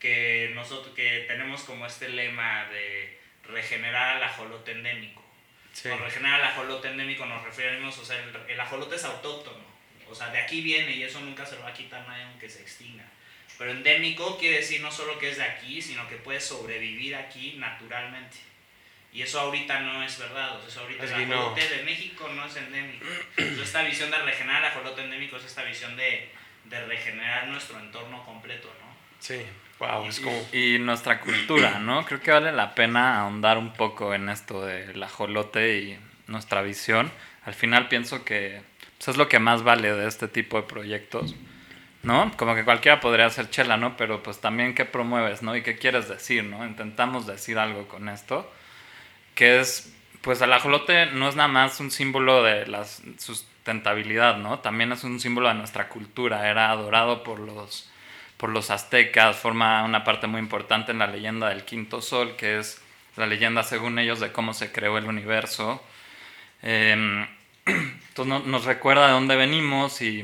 [0.00, 5.22] que nosotros que tenemos como este lema de regenerar al ajolote endémico.
[5.74, 5.90] Sí.
[5.90, 9.67] con regenerar al ajolote endémico nos referimos o sea el, el ajolote es autóctono
[10.10, 12.48] o sea de aquí viene y eso nunca se lo va a quitar nadie aunque
[12.48, 13.04] se extinga
[13.58, 17.54] pero endémico quiere decir no solo que es de aquí sino que puede sobrevivir aquí
[17.58, 18.38] naturalmente
[19.12, 21.40] y eso ahorita no es verdad, o sea, eso ahorita Aquí el no.
[21.40, 23.06] ajolote de México no es endémico.
[23.36, 26.28] Entonces, esta visión de regenerar el ajolote endémico es esta visión de,
[26.66, 28.94] de regenerar nuestro entorno completo, ¿no?
[29.18, 29.40] Sí,
[29.78, 30.46] wow, es como...
[30.52, 32.04] Y nuestra cultura, ¿no?
[32.04, 37.10] Creo que vale la pena ahondar un poco en esto del ajolote y nuestra visión.
[37.44, 38.60] Al final pienso que
[38.98, 41.34] pues, es lo que más vale de este tipo de proyectos,
[42.02, 42.32] ¿no?
[42.36, 43.96] Como que cualquiera podría hacer chela, ¿no?
[43.96, 45.56] Pero pues también qué promueves, ¿no?
[45.56, 46.66] Y qué quieres decir, ¿no?
[46.66, 48.50] Intentamos decir algo con esto,
[49.34, 54.58] que es, pues el ajolote no es nada más un símbolo de la sustentabilidad, ¿no?
[54.58, 57.90] También es un símbolo de nuestra cultura, era adorado por los
[58.36, 62.58] por los aztecas, forma una parte muy importante en la leyenda del quinto sol, que
[62.58, 62.80] es
[63.16, 65.82] la leyenda según ellos de cómo se creó el universo.
[66.62, 67.26] Eh,
[68.08, 70.20] entonces no- nos recuerda de dónde venimos y,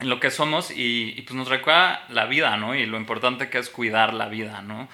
[0.00, 2.74] y lo que somos y, y, pues nos recuerda la vida, ¿no?
[2.74, 4.88] Y lo importante que es cuidar la vida, ¿no?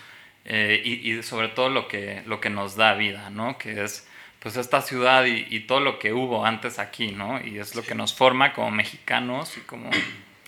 [0.45, 3.59] Eh, y, y sobre todo lo que, lo que nos da vida, ¿no?
[3.59, 4.07] Que es
[4.41, 7.45] pues esta ciudad y, y todo lo que hubo antes aquí, ¿no?
[7.45, 9.91] Y es lo que nos forma como mexicanos y como,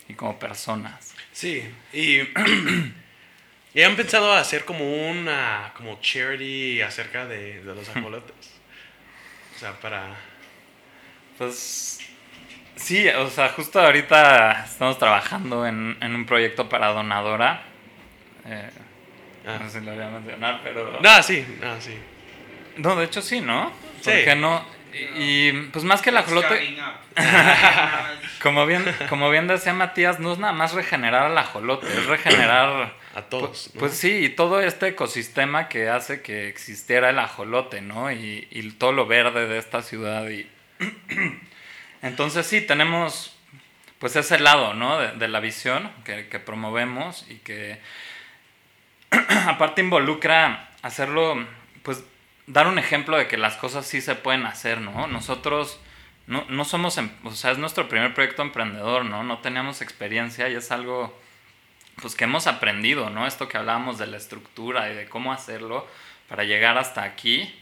[0.09, 1.13] y como personas.
[1.31, 2.19] Sí, y,
[3.73, 8.51] y han pensado hacer como una como charity acerca de, de los ajolotes.
[9.55, 10.15] O sea, para...
[11.37, 11.99] Pues
[12.75, 17.63] sí, o sea, justo ahorita estamos trabajando en, en un proyecto para donadora.
[18.45, 18.69] Eh,
[19.45, 19.57] Ah.
[19.59, 20.99] No sé si lo voy a mencionar, pero...
[21.01, 21.97] No, sí, no, sí.
[22.77, 23.71] No, de hecho sí, ¿no?
[24.01, 24.11] Sí.
[24.11, 24.65] ¿Por qué no?
[24.93, 26.77] Y, y, pues más que el ajolote,
[28.41, 32.93] como bien, como bien decía Matías, no es nada más regenerar al ajolote, es regenerar...
[33.15, 33.47] A todos.
[33.47, 33.79] Pues, ¿no?
[33.79, 38.11] pues sí, y todo este ecosistema que hace que existiera el ajolote, ¿no?
[38.11, 40.27] Y, y todo lo verde de esta ciudad.
[40.29, 40.47] Y...
[42.01, 43.35] Entonces sí, tenemos
[43.99, 44.99] pues ese lado, ¿no?
[44.99, 47.79] De, la visión que, que promovemos y que
[49.47, 51.47] aparte involucra hacerlo,
[51.83, 52.03] pues
[52.45, 55.07] dar un ejemplo de que las cosas sí se pueden hacer, ¿no?
[55.07, 55.79] Nosotros
[56.27, 59.23] no, no somos, em- o sea, es nuestro primer proyecto emprendedor, ¿no?
[59.23, 61.17] No teníamos experiencia y es algo
[62.01, 63.27] pues que hemos aprendido, ¿no?
[63.27, 65.87] Esto que hablábamos de la estructura y de cómo hacerlo
[66.27, 67.53] para llegar hasta aquí,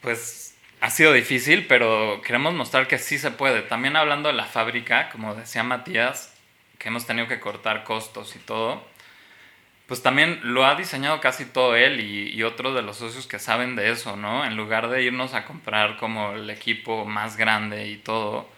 [0.00, 0.51] pues
[0.82, 3.62] ha sido difícil, pero queremos mostrar que sí se puede.
[3.62, 6.34] También hablando de la fábrica, como decía Matías,
[6.78, 8.84] que hemos tenido que cortar costos y todo,
[9.86, 13.38] pues también lo ha diseñado casi todo él y, y otros de los socios que
[13.38, 14.44] saben de eso, ¿no?
[14.44, 18.48] En lugar de irnos a comprar como el equipo más grande y todo,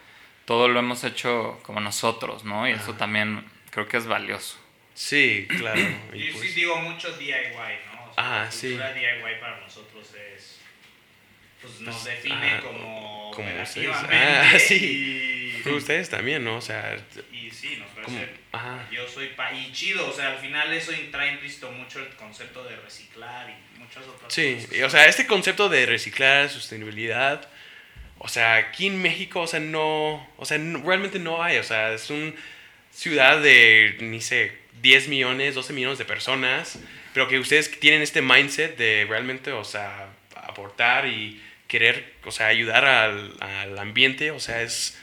[0.47, 2.67] todo lo hemos hecho como nosotros, ¿no?
[2.69, 4.57] Y eso también creo que es valioso.
[4.95, 5.81] Sí, claro.
[6.13, 7.33] Y, pues sí digo mucho DIY,
[7.93, 8.05] ¿no?
[8.05, 8.69] O Ah, la sí.
[8.69, 10.54] cultura DIY para nosotros es
[11.65, 13.89] pues nos Pues, define ah, como, como ustedes.
[13.89, 15.55] operativamente Ah, sí.
[15.57, 16.57] y, Pero ustedes también, ¿no?
[16.57, 16.97] O sea,
[17.33, 18.87] y sí, nos parece ajá.
[18.91, 22.63] yo soy pa y chido, o sea, al final eso trae implícito mucho el concepto
[22.65, 24.73] de reciclar y muchas otras Sí, cosas.
[24.79, 27.49] y, o sea, este concepto de reciclar, sostenibilidad,
[28.19, 31.63] o sea, aquí en México, o sea, no, o sea, no- realmente no hay, o
[31.65, 32.33] sea, es una
[32.91, 36.79] ciudad de, ni sé, 10 millones, 12 millones de personas,
[37.13, 41.43] pero que ustedes tienen este mindset de realmente, o sea, aportar y
[41.75, 44.97] querer, o sea, ayudar al, al ambiente, o sea, es,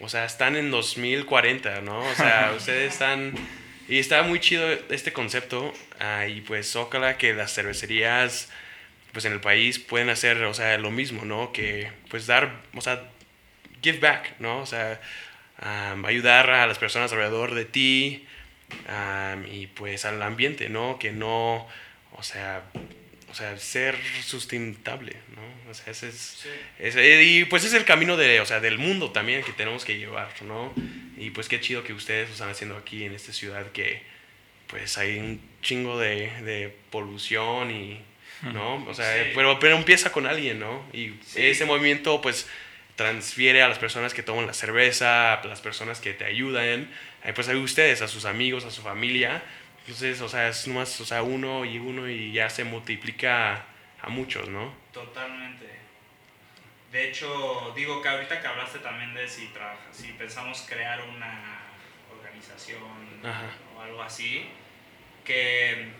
[0.00, 2.00] o sea, están en 2040, ¿no?
[2.00, 3.32] O sea, ustedes están...
[3.88, 8.48] Y está muy chido este concepto ah, y pues ojalá que las cervecerías
[9.12, 11.52] pues en el país pueden hacer, o sea, lo mismo, ¿no?
[11.52, 13.04] Que pues dar, o sea,
[13.80, 14.58] give back, ¿no?
[14.58, 15.00] O sea,
[16.04, 18.26] ayudar a las personas alrededor de ti
[18.88, 20.98] am, y pues al ambiente, ¿no?
[20.98, 21.68] Que no,
[22.16, 22.64] o sea,
[23.36, 25.70] sea, ser sustentable, ¿no?
[25.70, 26.40] O sea, ese es...
[26.42, 26.48] Sí.
[26.78, 29.98] ese- y pues es el camino de, o sea, del mundo también que tenemos que
[29.98, 30.72] llevar, ¿no?
[31.16, 34.02] Y pues qué chido que ustedes lo están haciendo aquí en esta ciudad que
[34.68, 38.00] pues hay un chingo de, de polución y,
[38.52, 38.84] ¿no?
[38.86, 39.30] O sea, Sí.
[39.34, 40.84] pero, pero empieza con alguien, ¿no?
[40.92, 41.46] Y Sí.
[41.46, 42.48] ese movimiento pues
[42.96, 46.88] transfiere a las personas que toman la cerveza, a las personas que te ayudan,
[47.24, 49.42] eh, pues a ustedes, a sus amigos, a su familia.
[49.86, 53.66] Entonces, o sea, es nomás, o sea, uno y uno y ya se multiplica a,
[54.02, 54.74] a muchos, ¿no?
[54.92, 55.64] Totalmente.
[56.90, 61.60] De hecho, digo que ahorita que hablaste también de si, trabaja, si pensamos crear una
[62.10, 62.80] organización
[63.22, 63.50] Ajá.
[63.76, 64.48] o algo así,
[65.24, 65.92] que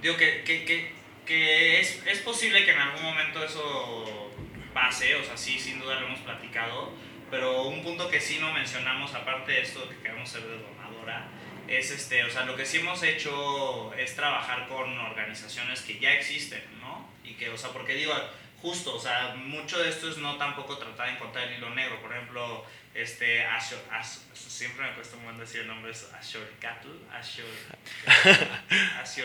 [0.00, 0.92] digo que, que, que,
[1.26, 4.32] que es, es posible que en algún momento eso
[4.72, 6.92] pase, o sea, sí, sin duda lo hemos platicado,
[7.30, 11.28] pero un punto que sí no mencionamos, aparte de esto que queremos ser de donadora,
[11.68, 16.12] es este, o sea, lo que sí hemos hecho es trabajar con organizaciones que ya
[16.12, 17.08] existen, ¿no?
[17.24, 18.12] Y que, o sea, porque digo,
[18.60, 22.00] justo, o sea, mucho de esto es no tampoco tratar de encontrar el hilo negro,
[22.00, 26.50] por ejemplo, este, Asho- As- siempre me cuesta un buen decir el nombre, es Ashore
[26.60, 27.48] Cattle, Ashore,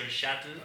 [0.10, 0.62] Shuttle,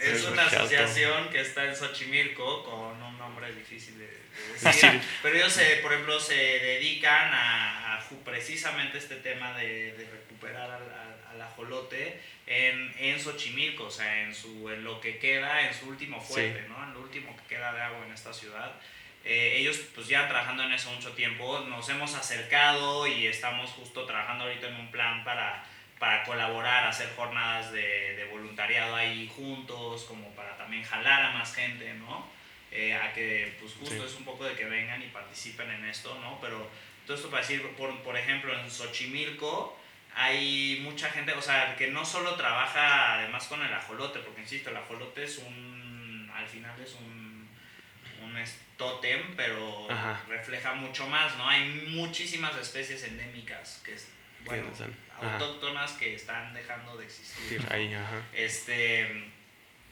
[0.00, 4.18] es una asociación que está en Xochimilco con un nombre difícil de, de
[4.58, 4.64] Sí.
[4.66, 5.00] decir.
[5.22, 10.04] Pero ellos, se, por ejemplo, se dedican a, a precisamente este tema de, de
[10.38, 15.18] recuperar al, al- al ajolote en, en Xochimilco, o sea, en, su, en lo que
[15.18, 16.82] queda, en su último fuerte, ¿no?
[16.82, 18.72] En lo último que queda de agua en esta ciudad.
[19.24, 24.04] Eh, ellos pues ya trabajando en eso mucho tiempo, nos hemos acercado y estamos justo
[24.06, 25.64] trabajando ahorita en un plan para,
[25.98, 31.54] para colaborar, hacer jornadas de, de voluntariado ahí juntos, como para también jalar a más
[31.54, 32.26] gente, ¿no?
[32.70, 34.02] Eh, a que pues justo Sí.
[34.06, 36.38] es un poco de que vengan y participen en esto, ¿no?
[36.40, 36.70] Pero
[37.06, 39.77] todo esto para decir, por, por ejemplo, en Xochimilco
[40.20, 44.70] hay mucha gente, o sea, que no solo trabaja además con el ajolote, porque insisto,
[44.70, 47.48] el ajolote es un, al final es un,
[48.22, 48.44] un
[48.76, 50.20] tótem, pero Ajá.
[50.28, 51.48] refleja mucho más, ¿no?
[51.48, 54.08] Hay muchísimas especies endémicas que, es-
[54.44, 54.66] bueno,
[55.20, 57.60] autóctonas que están dejando de existir.
[57.60, 57.74] Sí, ¿no?
[57.74, 58.22] ahí, ajá.
[58.32, 59.30] este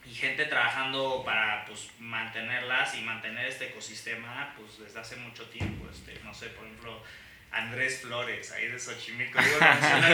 [0.04, 5.88] y gente trabajando para pues mantenerlas y mantener este ecosistema pues desde hace mucho tiempo
[5.90, 7.02] este no sé por ejemplo
[7.56, 9.56] Andrés Flores ahí de Xochimilco digo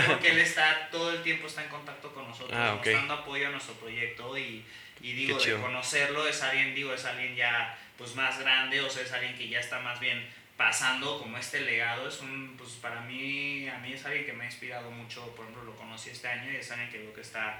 [0.07, 3.50] porque él está todo el tiempo está en contacto con nosotros Ah, mostrando apoyo a
[3.50, 4.64] nuestro proyecto y,
[5.00, 9.02] y digo de conocerlo es alguien digo es alguien ya pues más grande o sea
[9.02, 10.26] es alguien que ya está más bien
[10.57, 14.44] pasando como este legado es un pues para mí a mí es alguien que me
[14.44, 17.22] ha inspirado mucho por ejemplo lo conocí este año y es alguien que veo que
[17.22, 17.59] está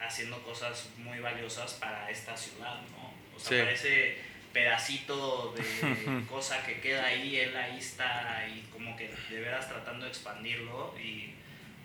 [0.00, 3.14] haciendo cosas muy valiosas para esta ciudad, ¿no?
[3.34, 3.72] O sea, Sí.
[3.74, 4.18] ese
[4.56, 10.06] pedacito de cosa que queda ahí, él ahí está y como que de veras tratando
[10.06, 11.30] de expandirlo y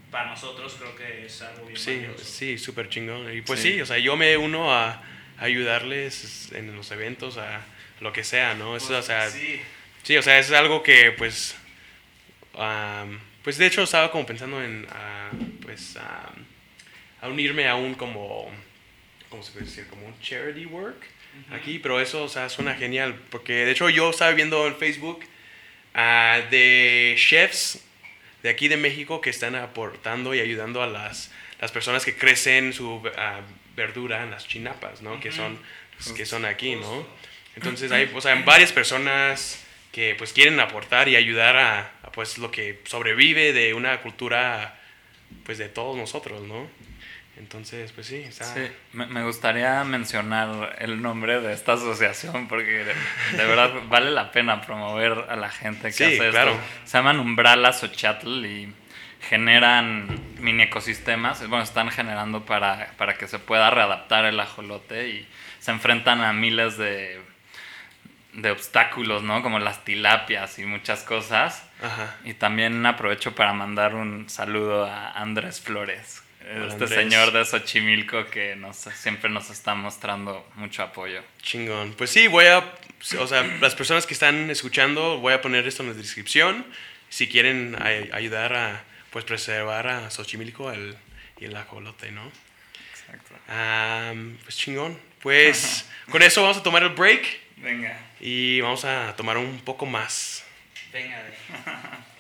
[0.10, 2.23] para nosotros creo que es algo bien Sí, valioso.
[2.23, 3.34] sí, súper chingón.
[3.36, 3.73] Y pues Sí.
[3.73, 3.81] sí.
[3.81, 5.01] o sea, yo me uno a, a
[5.43, 7.62] ayudarles en los eventos, a
[7.99, 8.77] lo que sea, ¿no?
[8.77, 9.60] Eso, Pues, o sea, sí,
[10.03, 11.55] Sí, o sea, es algo que pues...
[13.43, 15.29] pues de hecho estaba como pensando en ah,
[15.62, 18.49] pues a unirme a un como...
[19.29, 19.88] ¿Cómo se puede decir?
[19.88, 21.05] Como un charity work
[21.52, 25.22] aquí, pero eso, o sea, suena genial, porque de hecho yo estaba viendo en Facebook
[25.94, 27.84] ah, de chefs
[28.44, 32.74] de aquí de México que están aportando y ayudando a las, las personas que crecen
[32.74, 33.41] su ah,
[33.76, 35.20] verdura en las chinapas, ¿no?
[35.20, 35.60] Que son,
[35.98, 37.06] pues, que son aquí, ¿no?
[37.56, 42.38] Entonces hay, o sea, varias personas que pues quieren aportar y ayudar a, a, pues
[42.38, 44.80] lo que sobrevive de una cultura
[45.46, 46.70] pues de todos nosotros, ¿no?
[47.41, 48.45] Entonces, pues sí, está...
[48.45, 48.62] Sí,
[48.93, 52.93] me, me gustaría mencionar el nombre de esta asociación porque de,
[53.36, 56.51] de verdad vale la pena promover a la gente que Sí, hace claro.
[56.51, 56.63] esto.
[56.86, 58.73] Se llaman Umbrala Xochitl y
[59.27, 60.08] generan
[60.39, 65.27] mini ecosistemas, bueno, están generando para, para que se pueda readaptar el ajolote y
[65.60, 67.21] se enfrentan a miles de,
[68.34, 69.41] de obstáculos, ¿no?
[69.41, 71.67] Como las tilapias y muchas cosas.
[71.82, 72.15] Ajá.
[72.23, 76.89] Y también aprovecho para mandar un saludo a Andrés Flores, este Andrés.
[76.89, 81.23] señor de Xochimilco que nos, siempre nos está mostrando mucho apoyo.
[81.41, 81.93] Chingón.
[81.93, 82.60] Pues sí, voy a,
[83.19, 86.65] o sea, las personas que están escuchando, voy a poner esto en la descripción.
[87.10, 90.95] Si quieren ay- ayudar a, pues, preservar a Xochimilco el,
[91.39, 92.32] y el ajolote, ¿no?
[92.91, 93.36] Exacto.
[93.47, 94.97] Am, pues chingón.
[95.21, 97.99] Pues con eso vamos a tomar el break Venga.
[98.19, 100.43] y vamos a tomar un poco más.
[100.93, 101.21] Venga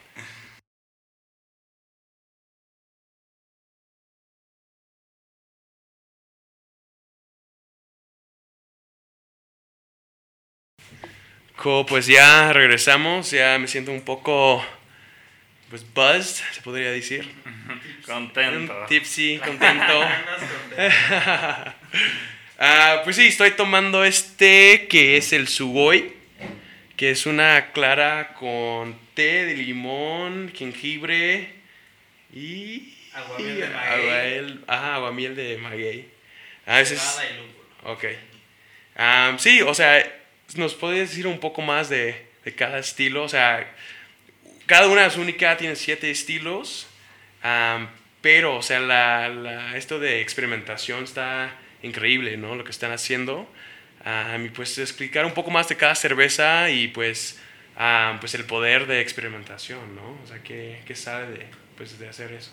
[11.87, 14.65] pues ya regresamos, ya me siento un poco,
[15.69, 17.29] pues buzzed, se podría decir.
[18.05, 18.85] Contento.
[18.87, 20.01] Tipsy, contento.
[22.63, 26.13] Ah, pues sí, estoy tomando este que es el Sugoi,
[26.95, 31.49] que es una clara con té de limón, jengibre
[32.31, 32.93] y...
[33.13, 34.05] Aguamiel de maguey.
[34.09, 36.07] aguamiel- Ajá, aguamiel de maguey.
[36.67, 37.01] A veces...
[37.01, 37.93] Cebada y lúpulo.
[37.93, 38.05] Ok.
[38.95, 40.05] Am, sí, o sea,
[40.57, 43.23] ¿nos puedes decir un poco más de, de cada estilo?
[43.23, 43.69] O sea,
[44.65, 46.87] cada una es única, tiene siete estilos,
[47.43, 47.89] am,
[48.21, 52.55] pero, o sea, la, la- esto de experimentación está increíble, ¿no?
[52.55, 53.51] Lo que están haciendo.
[54.03, 57.39] Am, y pues explicar un poco más de cada cerveza y pues,
[57.75, 60.17] am, pues el poder de experimentación, ¿no?
[60.23, 61.45] O sea, ¿qué, qué sabe de,
[61.77, 62.51] pues, de hacer eso?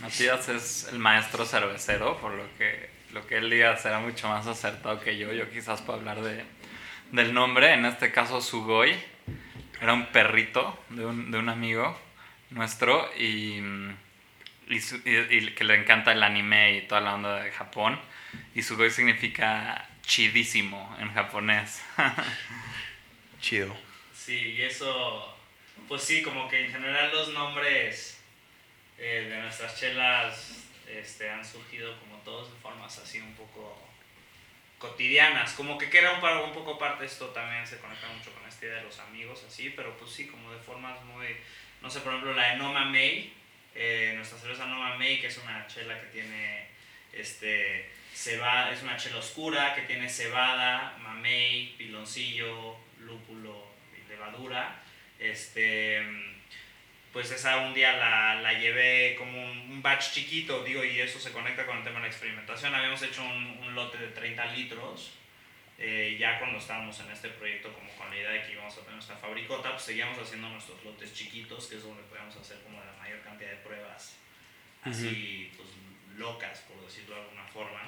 [0.00, 4.44] Matías es el maestro cervecero, por lo que lo que él diga será mucho más
[4.48, 5.32] acertado que yo.
[5.32, 6.42] Yo quizás puedo hablar de,
[7.14, 8.94] del nombre, en este caso Sugoi.
[9.80, 11.98] Era un perrito de un, de un amigo
[12.50, 13.60] nuestro y,
[14.68, 18.00] y, su- y- y que le encanta el anime y toda la onda de Japón.
[18.54, 21.82] Y Sugoi significa chidísimo en japonés.
[23.40, 23.76] Chido.
[24.14, 25.36] Sí, y eso,
[25.88, 28.18] pues sí, como que en general los nombres
[28.98, 33.78] eh, de nuestras chelas este, han surgido como todos de formas así un poco
[34.78, 38.66] cotidianas, como que queda un, un poco parte esto también se conecta mucho con esta
[38.66, 41.36] idea de los amigos así, pero pues sí, como de formas muy,
[41.80, 43.32] no sé, por ejemplo la de Noma May,
[43.74, 46.68] eh, nuestra cerveza Noma May, que es una chela que tiene
[47.12, 53.74] este cebada, es una chela oscura que tiene cebada, mamey, piloncillo, lúpulo
[54.08, 54.80] levadura.
[55.18, 56.02] Este,
[57.14, 61.18] pues esa un día la, la llevé como un, un batch chiquito, digo, y eso
[61.18, 62.74] se conecta con el tema de la experimentación.
[62.74, 65.12] Habíamos hecho un, un lote de 30 litros.
[65.78, 68.80] eh, ya cuando estábamos en este proyecto, como con la idea de que íbamos a
[68.80, 72.78] tener nuestra fabricota, pues seguíamos haciendo nuestros lotes chiquitos, que es donde podíamos hacer como
[72.84, 74.16] la mayor cantidad de pruebas
[74.84, 75.70] así pues
[76.18, 77.80] locas por decirlo de alguna forma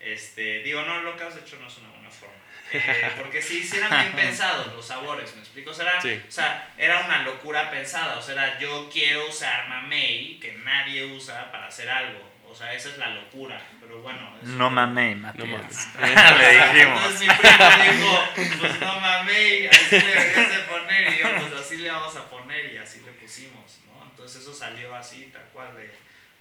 [0.00, 2.34] este digo no locas de hecho no es una buena forma
[2.72, 6.22] Eh, porque sí, sí eran bien pensados los sabores me explico o sea, era, Sí.
[6.26, 11.04] o sea era una locura pensada o sea era, yo quiero usar mamey que nadie
[11.04, 15.14] usa para hacer algo o sea esa es la locura pero bueno eso- No mamey,
[15.16, 15.88] No Matías.
[15.96, 16.38] mames.
[16.38, 17.02] Le dijimos.
[17.04, 21.12] entonces mi primo dijo, pues no mamey, así le deberías de poner.
[21.12, 24.04] Y yo, pues así le vamos a poner y así le pusimos, ¿no?
[24.10, 25.90] Entonces eso salió así, tal cual, de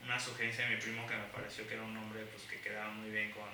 [0.03, 2.89] una sugerencia de mi primo que me pareció que era un nombre pues, que quedaba
[2.91, 3.49] muy bien con,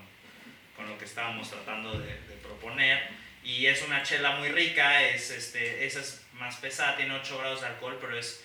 [0.76, 3.10] con lo que estábamos tratando de, de proponer.
[3.44, 7.62] Y es una chela muy rica, es, este, esa es más pesada, tiene 8 grados
[7.62, 8.44] de alcohol, pero es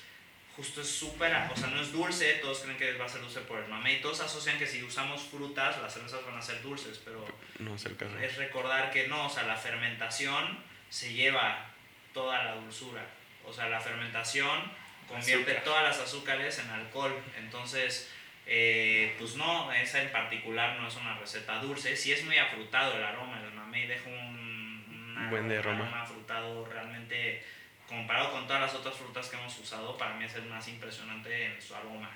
[0.56, 3.40] justo es súper, o sea, no es dulce, todos creen que va a ser dulce
[3.40, 7.00] por el mamey, todos asocian que si usamos frutas las cervezas van a ser dulces,
[7.02, 7.24] pero
[7.58, 8.18] No es el caso.
[8.18, 10.58] es recordar que no, o sea, la fermentación
[10.90, 11.70] se lleva
[12.12, 13.06] toda la dulzura.
[13.46, 14.70] O sea, la fermentación
[15.10, 15.64] convierte Azúcar.
[15.64, 17.14] todas las azúcares en alcohol.
[17.36, 18.10] Entonces,
[18.46, 21.96] eh, pues no, esa en particular no es una receta dulce.
[21.96, 25.84] Sí es muy afrutado el aroma, el mamey deja un, una- Un buen de aroma.
[25.88, 27.44] un afrutado realmente,
[27.88, 31.44] comparado con todas las otras frutas que hemos usado, para mí es el más impresionante
[31.46, 32.10] en su aroma.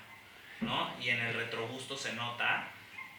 [0.61, 0.95] ¿no?
[1.01, 2.69] Y en el retrogusto se nota,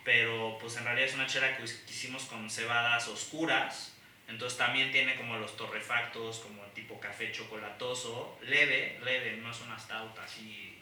[0.04, 3.95] pero pues en realidad es una chela que hicimos con cebadas oscuras,
[4.28, 9.78] Entonces también tiene como los torrefactos, como tipo café chocolatoso, leve, leve, no es una
[9.78, 10.76] stout así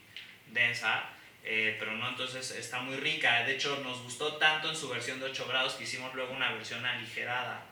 [0.47, 1.05] densa,
[1.42, 3.42] eh, pero no, entonces está muy rica.
[3.45, 6.53] De hecho, nos gustó tanto en su versión de 8 grados que hicimos luego una
[6.53, 7.62] versión aligerada.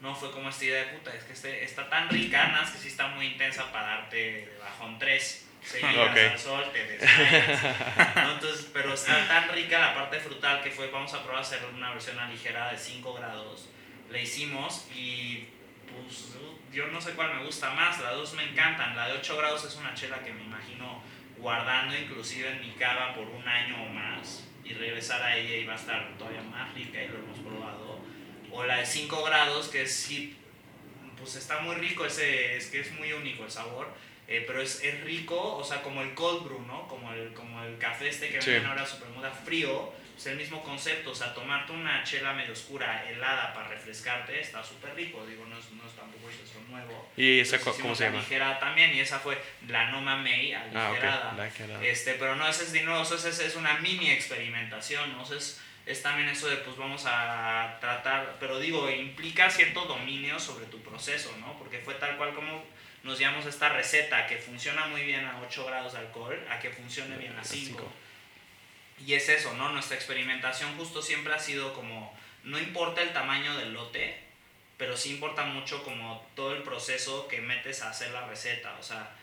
[0.00, 2.70] No fue como esta idea de puta, es que este, está tan rica, nada más
[2.72, 5.48] que sí está muy intensa para darte de bajón 3.
[5.62, 6.16] Seguidas Ok.
[6.18, 7.62] al sol, te desmayas.
[8.16, 8.32] ¿no?
[8.32, 11.92] Entonces, pero está tan rica la parte frutal que fue, vamos a probar hacer una
[11.92, 13.70] versión aligerada de 5 grados.
[14.10, 15.44] Le hicimos y
[15.90, 16.34] pues
[16.72, 18.96] yo no sé cuál me gusta más, las dos me encantan.
[18.96, 21.02] La de 8 grados es una chela que me imagino
[21.38, 25.64] guardando inclusive en mi cava por un año o más y regresar a ella y
[25.64, 28.00] va a estar todavía más rica y lo hemos probado.
[28.50, 30.36] O la de 5 grados que es sí,
[31.18, 33.92] pues está muy rico, ese, es que es muy único el sabor.
[34.26, 36.88] eh, pero es, es rico, o sea, como el cold brew, ¿no?
[36.88, 38.50] Como el, como el café este que Sí.
[38.52, 42.52] venden ahora super moda frío, es el mismo concepto, o sea, tomarte una chela medio
[42.52, 47.10] oscura, helada para refrescarte, está súper rico, digo, no es, no es tampoco eso nuevo.
[47.16, 48.22] ¿Y esa Entonces cómo se la llama?
[48.22, 51.30] Ligera también, y esa fue la Noma May Ah, aligerada.
[51.32, 51.38] ok.
[51.38, 54.10] La que era- Este, pero no, ese es de nuevo, eso es, es una mini
[54.10, 55.22] experimentación, ¿no?
[55.22, 59.84] O sea, es, es también eso de, pues vamos a tratar, pero digo, implica cierto
[59.84, 61.56] dominio sobre tu proceso, ¿no?
[61.58, 62.64] Porque fue tal cual como
[63.02, 66.70] nos llevamos esta receta que funciona muy bien a 8 grados de alcohol, a que
[66.70, 67.92] funcione bien a A 5.
[68.98, 69.70] Y es eso, ¿no?
[69.70, 74.18] Nuestra experimentación justo siempre ha sido como, no importa el tamaño del lote,
[74.76, 78.82] pero sí importa mucho como todo el proceso que metes a hacer la receta, o
[78.82, 79.14] sea,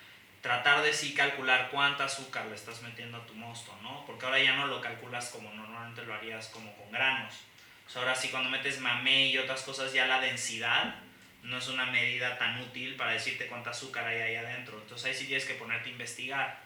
[0.42, 4.06] tratar de sí calcular cuánta azúcar le estás metiendo a tu mosto, ¿no?
[4.06, 7.36] Porque ahora ya no lo calculas como normalmente lo harías como con granos.
[7.86, 10.96] O sea, ahora sí cuando metes mamey y otras cosas ya la densidad
[11.44, 14.80] no es una medida tan útil para decirte cuánta azúcar hay ahí adentro.
[14.82, 16.60] Entonces ahí sí tienes que ponerte a investigar,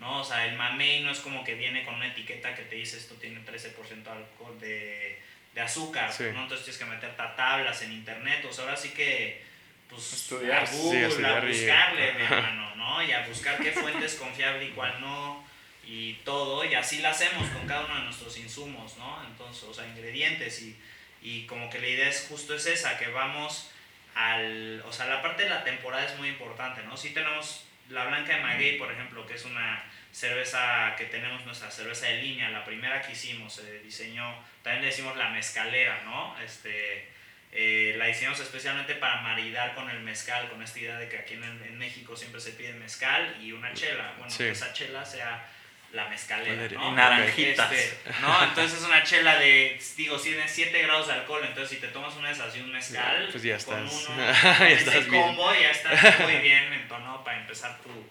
[0.00, 0.20] ¿no?
[0.20, 2.96] O sea, el mamey no es como que viene con una etiqueta que te dice
[2.98, 5.20] esto tiene 13% de alcohol de,
[5.54, 6.24] de azúcar, Sí.
[6.34, 6.42] ¿no?
[6.42, 9.44] Entonces tienes que meterte a tablas en internet, o sea, ahora sí que
[9.88, 10.62] pues Estudiar.
[10.62, 13.02] a Sí, Google, estudiar a y- buscarle, mi hermano, ¿no?
[13.02, 15.44] Y a buscar qué fuente es confiable y cuál no
[15.84, 19.22] y todo, y así lo hacemos con cada uno de nuestros insumos, ¿no?
[19.26, 20.76] Entonces, o sea, ingredientes y,
[21.20, 23.70] y como que la idea es justo es esa, que vamos
[24.14, 26.96] al, o sea, la parte de la temporada es muy importante, ¿no?
[26.96, 29.82] Sí tenemos la Blanca de Maguey, por ejemplo, que es una
[30.12, 34.88] cerveza que tenemos nuestra cerveza de línea, la primera que hicimos, se diseñó, también le
[34.88, 36.36] decimos la mezcalera, ¿no?
[36.40, 37.08] Este,
[37.52, 41.34] eh, la hicimos especialmente para maridar con el mezcal, con esta idea de que aquí
[41.34, 44.38] en, en México siempre se pide mezcal y una chela, bueno, Sí.
[44.44, 45.46] que esa chela sea
[45.92, 46.68] la mezcalera.
[46.78, 46.88] ¿no?
[46.92, 47.72] Y naranjitas.
[47.72, 48.44] Este, ¿no?
[48.44, 52.14] Entonces es una chela de, digo, tiene 7 grados de alcohol, entonces si te tomas
[52.14, 55.10] una de esas y un mezcal, Pues ya con estás- uno, ya con estás ese
[55.10, 55.22] bien.
[55.22, 58.08] combo ya estás muy bien en tono para empezar tu,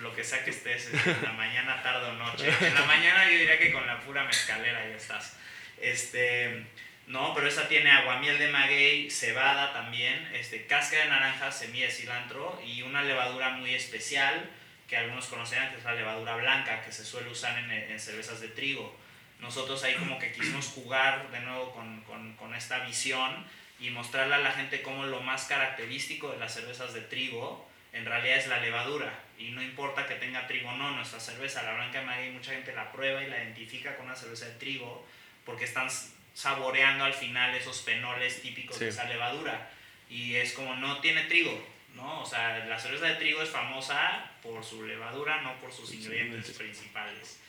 [0.00, 2.52] lo que sea que estés, en la mañana, tarde o noche.
[2.60, 5.36] En la mañana yo diría que con la pura mezcalera ya estás.
[5.80, 6.66] Este,
[7.06, 11.92] no, pero esa tiene aguamiel de maguey, cebada también, este, cáscara de naranja, semilla de
[11.92, 14.50] cilantro y una levadura muy especial
[14.88, 18.40] que algunos conocerán que es la levadura blanca que se suele usar en, en cervezas
[18.40, 18.96] de trigo.
[19.40, 23.44] Nosotros ahí como que quisimos jugar de nuevo con, con, con esta visión
[23.80, 28.04] y mostrarle a la gente cómo lo más característico de las cervezas de trigo en
[28.04, 29.20] realidad es la levadura.
[29.38, 32.74] Y no importa que tenga trigo o no, nuestra cerveza, la Blanca Maguey, mucha gente
[32.74, 35.06] la prueba y la identifica con una cerveza de trigo
[35.46, 35.88] porque están
[36.34, 39.70] saboreando al final esos fenoles típicos de esa levadura.
[40.10, 42.22] Y es como no tiene trigo, ¿no?
[42.22, 46.48] O sea, la cerveza de trigo es famosa por su levadura, no por sus ingredientes
[46.48, 46.58] ingredientes.
[46.58, 47.40] principales.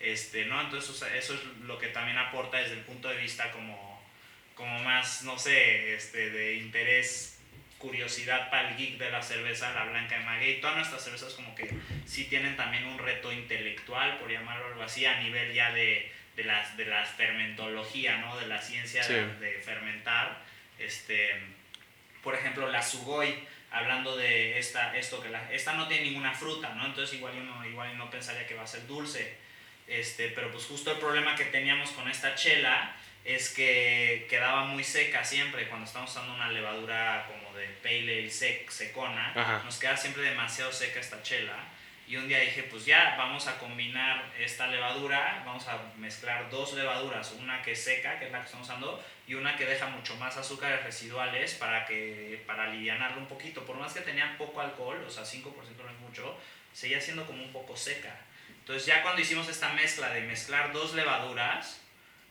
[0.00, 0.60] Este, ¿no?
[0.60, 4.00] Entonces, o sea, eso es lo que también aporta desde el punto de vista como,
[4.54, 7.37] como más, no sé, este, de interés,
[7.78, 10.60] curiosidad para el geek de la cerveza, la blanca de maguey.
[10.60, 11.70] Todas nuestras cervezas como que
[12.06, 16.44] sí tienen también un reto intelectual, por llamarlo algo así, a nivel ya de, de,
[16.44, 18.36] las, de la fermentología, ¿no?
[18.36, 19.14] De la ciencia Sí.
[19.14, 20.38] de, de fermentar.
[20.78, 21.30] Este,
[22.22, 23.34] por ejemplo, la sugoi,
[23.70, 26.86] hablando de esta, esto que la, esta no tiene ninguna fruta, ¿no?
[26.86, 29.36] Entonces igual uno igual no pensaría que va a ser dulce.
[29.86, 32.94] Este, pero pues justo el problema que teníamos con esta chela
[33.28, 38.30] es que quedaba muy seca siempre cuando estamos usando una levadura como de pale ale
[38.30, 39.62] sec, secona, Ajá.
[39.66, 41.56] nos queda siempre demasiado seca esta chela.
[42.06, 46.72] Y un día dije, pues ya, vamos a combinar esta levadura, vamos a mezclar dos
[46.72, 49.88] levaduras, una que es seca, que es la que estamos usando, y una que deja
[49.88, 53.66] mucho más azúcares residuales para que para alivianarlo un poquito.
[53.66, 55.52] Por más que tenía poco alcohol, o sea, 5%
[55.84, 56.34] no es mucho,
[56.72, 58.16] seguía siendo como un poco seca.
[58.48, 61.82] Entonces ya cuando hicimos esta mezcla de mezclar dos levaduras,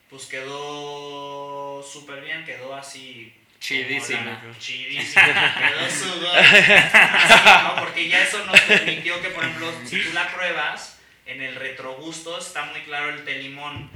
[0.08, 3.34] pues quedó súper bien, quedó así...
[3.60, 4.40] Chidísima.
[4.60, 6.38] Chidísima, quedó sudor.
[6.38, 7.74] Así, ¿no?
[7.80, 12.38] Porque ya eso nos permitió que, por ejemplo, si tú la pruebas, en el retrogusto
[12.38, 13.90] está muy claro el té limón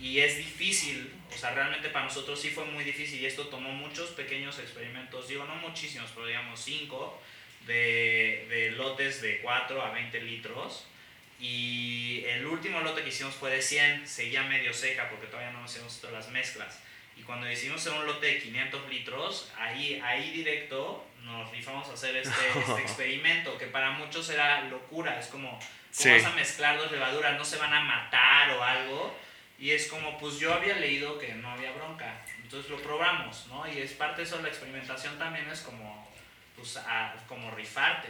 [0.00, 3.70] y es difícil, O sea, realmente para nosotros sí fue muy difícil y esto tomó
[3.70, 7.22] muchos pequeños experimentos, digo, no muchísimos, pero digamos 5,
[7.66, 10.86] de, de lotes de 4 a 20 litros.
[11.38, 15.64] Y el último lote que hicimos fue de 100, seguía medio seca porque todavía no
[15.64, 16.80] hacíamos todas las mezclas.
[17.16, 21.92] Y cuando decidimos hacer un lote de 500 litros, ahí, ahí directo nos rifamos a
[21.94, 22.34] hacer este,
[22.68, 25.18] este experimento, que para muchos era locura.
[25.18, 25.60] Es como, ¿cómo
[25.90, 26.10] Sí.
[26.10, 27.36] vas a mezclar dos levaduras?
[27.38, 29.18] ¿No se van a matar o algo?
[29.58, 32.20] Y es como, pues yo había leído que no había bronca.
[32.42, 33.70] Entonces lo probamos, ¿no?
[33.70, 36.08] Y es parte de eso, la experimentación también es como,
[36.56, 38.08] pues, a- como rifarte.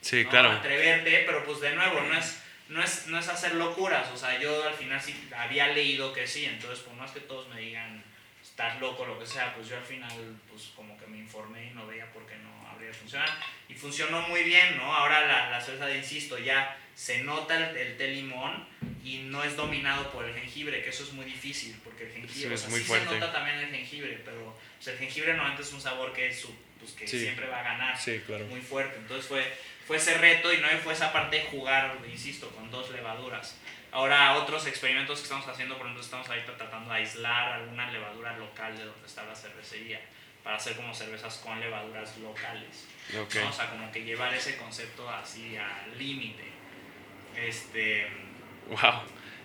[0.00, 0.30] Sí, ¿no?
[0.30, 0.50] claro.
[0.50, 4.10] Atreverte, pero pues de nuevo, no es, no, es, no es hacer locuras.
[4.10, 7.48] O sea, yo al final sí había leído que sí, entonces por más que todos
[7.48, 8.02] me digan,
[8.42, 10.10] estás loco, lo que sea, pues yo al final,
[10.48, 13.28] pues como que me informé y no veía por qué no habría de funcionar.
[13.68, 14.92] Y funcionó muy bien, ¿no?
[14.94, 18.66] Ahora la, la salsa de, insisto, ya se nota el, el té limón
[19.04, 22.34] y no es dominado por el jengibre, que eso es muy difícil, porque el jengibre,
[22.34, 23.08] Sí, o es sea, muy sí fuerte.
[23.08, 26.40] se nota también el jengibre, pero pues, el jengibre normalmente es un sabor que, es
[26.40, 27.20] su- pues, que Sí.
[27.20, 28.44] siempre va a ganar claro.
[28.46, 28.96] muy fuerte.
[28.98, 29.50] Entonces fue,
[29.90, 33.56] fue ese reto y no fue esa parte de jugar, insisto, con dos levaduras.
[33.90, 38.36] Ahora otros experimentos que estamos haciendo, por ejemplo, estamos ahorita tratando de aislar alguna levadura
[38.36, 40.00] local de donde está la cervecería
[40.44, 42.86] para hacer como cervezas con levaduras locales.
[43.20, 43.34] Ok.
[43.42, 43.48] ¿no?
[43.48, 46.44] O sea, como que llevar ese concepto así al límite.
[47.34, 48.06] Este,
[48.68, 49.02] Wow.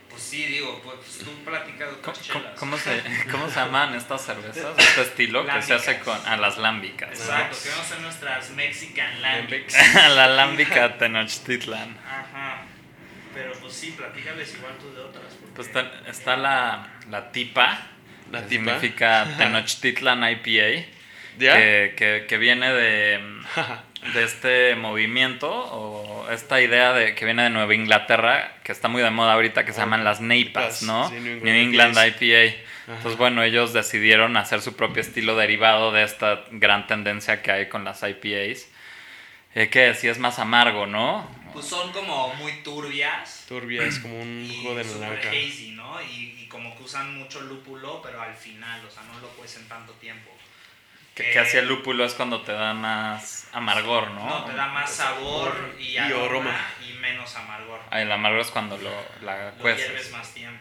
[0.10, 2.60] Pues sí, digo, pues tú platicas de ¿Cómo, otras cómo- chelas.
[2.60, 4.78] cómo se, cómo se llaman estas cervezas?
[4.78, 6.18] Este estilo que se hace con...
[6.26, 7.10] A las lámbicas.
[7.10, 7.16] ¿no?
[7.16, 9.76] Exacto, queremos hacer nuestras Mexican Lambics.
[9.96, 11.98] A la lámbica Tenochtitlan.
[12.08, 12.62] Ajá.
[13.34, 15.26] Pero pues sí, platícales igual tú de otras.
[15.34, 17.80] porque- Pues está, está la, la tipa,
[18.32, 18.64] La que tipa.
[18.76, 20.86] significa Tenochtitlan IPA,
[21.38, 21.54] ¿Ya?
[21.58, 23.42] que, que, que viene de,
[24.14, 29.02] de este movimiento o esta idea de que viene de Nueva Inglaterra, que está muy
[29.02, 31.10] de moda ahorita, que se Oh, llaman las NEIPAs, IPAs, ¿no?
[31.10, 32.22] sí, New England New England IPAs.
[32.22, 32.62] IPA.
[32.86, 32.98] Ajá.
[32.98, 37.70] Entonces, bueno, ellos decidieron hacer su propio estilo derivado de esta gran tendencia que hay
[37.70, 38.68] con las IPAs.
[39.56, 41.28] Eh, que sí es más amargo, ¿no?
[41.54, 43.46] Pues son como muy turbias.
[43.48, 45.30] Turbia es como un jugo de super naranja.
[45.30, 46.02] hazy, ¿no?
[46.02, 49.66] Y, y como que usan mucho lúpulo, pero al final, o sea, no lo cuecen
[49.70, 50.30] tanto tiempo.
[51.16, 54.28] Que, que hacia el lúpulo es cuando te da más amargor, ¿no?
[54.28, 56.62] No, te da más sabor y, Y aroma, aroma.
[56.88, 57.80] y menos amargor.
[57.90, 58.92] Ah, El amargo es cuando lo,
[59.22, 59.88] la Lo cueces.
[59.88, 60.60] hierves más tiempo.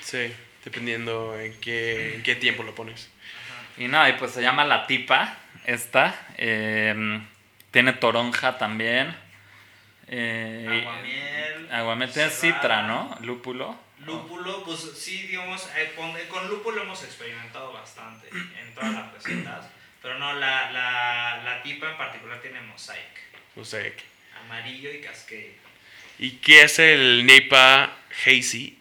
[0.00, 0.32] Sí,
[0.64, 3.10] dependiendo en qué, en qué tiempo lo pones.
[3.76, 6.14] Y no, y pues se llama la tipa, esta.
[6.36, 7.20] eh,
[7.72, 9.16] tiene toronja también.
[10.06, 11.72] Eh, Aguamiel.
[11.72, 13.18] Aguamiel tiene citra, ¿no?
[13.22, 13.76] Lúpulo.
[14.00, 19.03] Lúpulo, pues sí, digamos, eh, con, con lúpulo hemos experimentado bastante en todas las
[20.02, 23.00] Pero no, la, la, la tipa en particular tiene mosaic,
[23.64, 23.90] sea,
[24.44, 25.56] amarillo y cascade.
[26.18, 28.78] ¿y qué es el Neipa Hazy?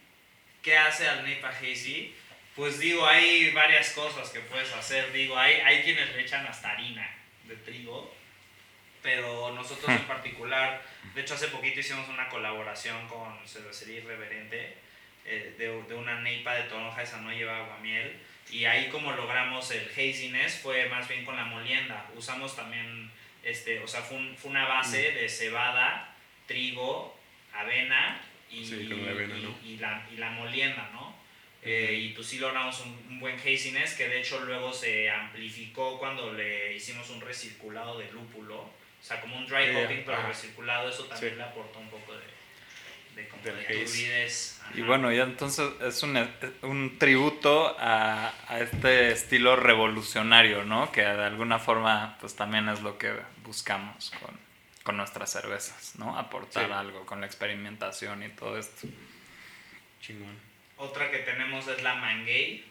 [0.61, 2.13] ¿Qué hace al Neipa Hazy?
[2.55, 5.11] Pues digo, hay varias cosas que puedes hacer.
[5.11, 7.09] Digo, hay, hay quienes le echan hasta harina
[7.45, 8.13] de trigo,
[9.01, 10.81] pero nosotros en particular,
[11.15, 14.77] de hecho hace poquito hicimos una colaboración con Cervecería Irreverente
[15.25, 18.13] eh, de, de una neipa de toronja, esa no lleva aguamiel,
[18.51, 22.09] y ahí como logramos el haziness fue más bien con la molienda.
[22.15, 23.11] Usamos también,
[23.43, 26.15] este, o sea, fue, un- fue una base de cebada,
[26.47, 27.17] trigo,
[27.53, 28.21] avena
[28.51, 29.57] y, Sí, la avena, y- ¿no?
[29.63, 31.15] y la, y la molienda, ¿no?
[31.65, 35.97] Eh, y pues sí logramos un, un buen haziness que de hecho luego se amplificó
[35.97, 38.57] cuando le hicimos un recirculado de lúpulo.
[38.59, 41.37] O sea, como un dry hopping, pero recirculado, eso también Sí.
[41.37, 42.23] le aportó un poco de,
[43.15, 44.31] de, como Del de.
[44.75, 46.17] Y bueno, ya entonces es un,
[46.63, 50.91] un tributo a, a este estilo revolucionario, ¿no?
[50.91, 54.37] Que de alguna forma, pues también es lo que buscamos con,
[54.83, 56.17] con nuestras cervezas, ¿no?
[56.17, 56.71] Aportar Sí.
[56.71, 58.87] algo con la experimentación y todo esto.
[60.01, 60.37] Chingón.
[60.77, 62.65] Otra que tenemos es la Mangay,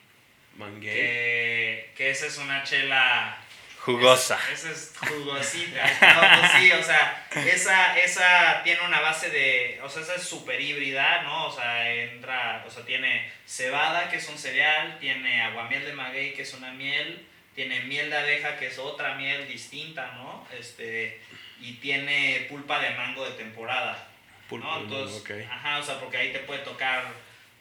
[0.59, 0.80] Manguey.
[0.82, 3.38] que, que esa es una chela
[3.84, 4.38] Jugosa.
[4.52, 5.82] Esa, es jugosita.
[6.14, 9.80] No, pues sí, o sea, esa, esa tiene una base de.
[9.82, 11.46] O sea, esa es súper híbrida, ¿no?
[11.46, 12.62] O sea, entra.
[12.64, 16.70] O sea, tiene cebada, que es un cereal, tiene aguamiel de maguey, que es una
[16.70, 17.26] miel,
[17.56, 20.46] tiene miel de abeja, que es otra miel distinta, ¿no?
[20.56, 21.20] Este.
[21.60, 24.08] Y tiene pulpa de mango de temporada.
[24.48, 24.78] Pulpo ¿no?
[24.78, 25.50] Entonces, ok.
[25.50, 27.02] ajá, o sea, porque ahí te puede tocar,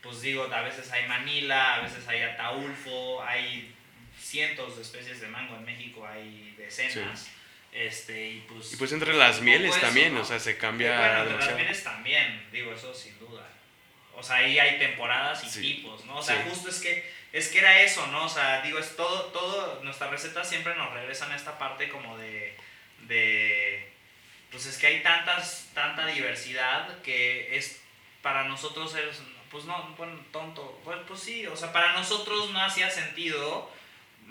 [0.04, 3.74] pues digo, a veces hay manila, a veces hay ataulfo, hay
[4.32, 7.30] cientos de especies de mango en México, hay decenas.
[7.74, 10.22] Este, y pues, Y pues entre las mieles eso, también, ¿no?
[10.22, 13.48] o sea, se cambia bueno, entre las mieles también, digo, eso sin duda.
[14.14, 15.62] O sea, ahí hay temporadas y Sí.
[15.62, 16.18] tipos, ¿no?
[16.18, 16.50] O sea, Sí.
[16.50, 18.26] justo es que es que era eso, ¿no?
[18.26, 22.18] O sea, digo, es todo, todo, nuestras recetas siempre nos regresan a esta parte como
[22.18, 22.58] de,
[23.08, 23.90] de,
[24.52, 27.82] pues es que hay tantas, tanta diversidad que es,
[28.22, 30.82] para nosotros es, pues no, bueno, tonto.
[30.84, 33.72] Pues, pues sí, o sea, para nosotros no hacía sentido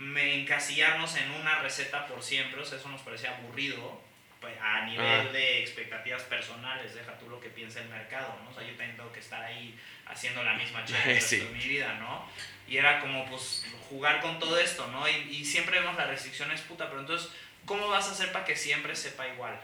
[0.09, 4.01] encasillarnos en una receta por siempre, o sea, eso nos parecía aburrido
[4.41, 5.33] pues, a nivel Ah.
[5.33, 8.51] de expectativas personales, deja tú lo que piensa el mercado, ¿no?
[8.51, 11.47] O sea, yo tengo que estar ahí haciendo la misma chela Sí.
[11.53, 12.27] mi vida, ¿no?
[12.67, 15.07] Y era como, pues, jugar con todo esto, ¿no?
[15.09, 17.31] Y, y siempre vemos las restricciones, puta, pero entonces,
[17.67, 19.61] ¿cómo vas a hacer para que siempre sepa igual?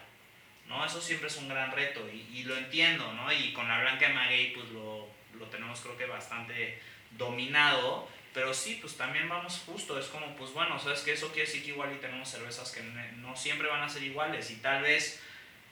[0.68, 0.84] ¿No?
[0.84, 3.32] Eso siempre es un gran reto y, y lo entiendo, ¿no?
[3.32, 5.08] Y con la Blanca de Maguey, pues lo,
[5.38, 6.82] lo tenemos creo que bastante
[7.12, 11.46] dominado, pero sí, pues también vamos justo, es como, pues bueno, sabes que eso quiere
[11.46, 14.82] decir que igual y tenemos cervezas que no siempre van a ser iguales y tal
[14.82, 15.22] vez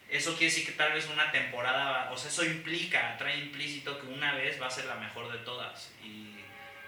[0.09, 4.07] eso quiere decir que tal vez una temporada, o sea, eso implica, trae implícito que
[4.07, 6.31] una vez va a ser la mejor de todas y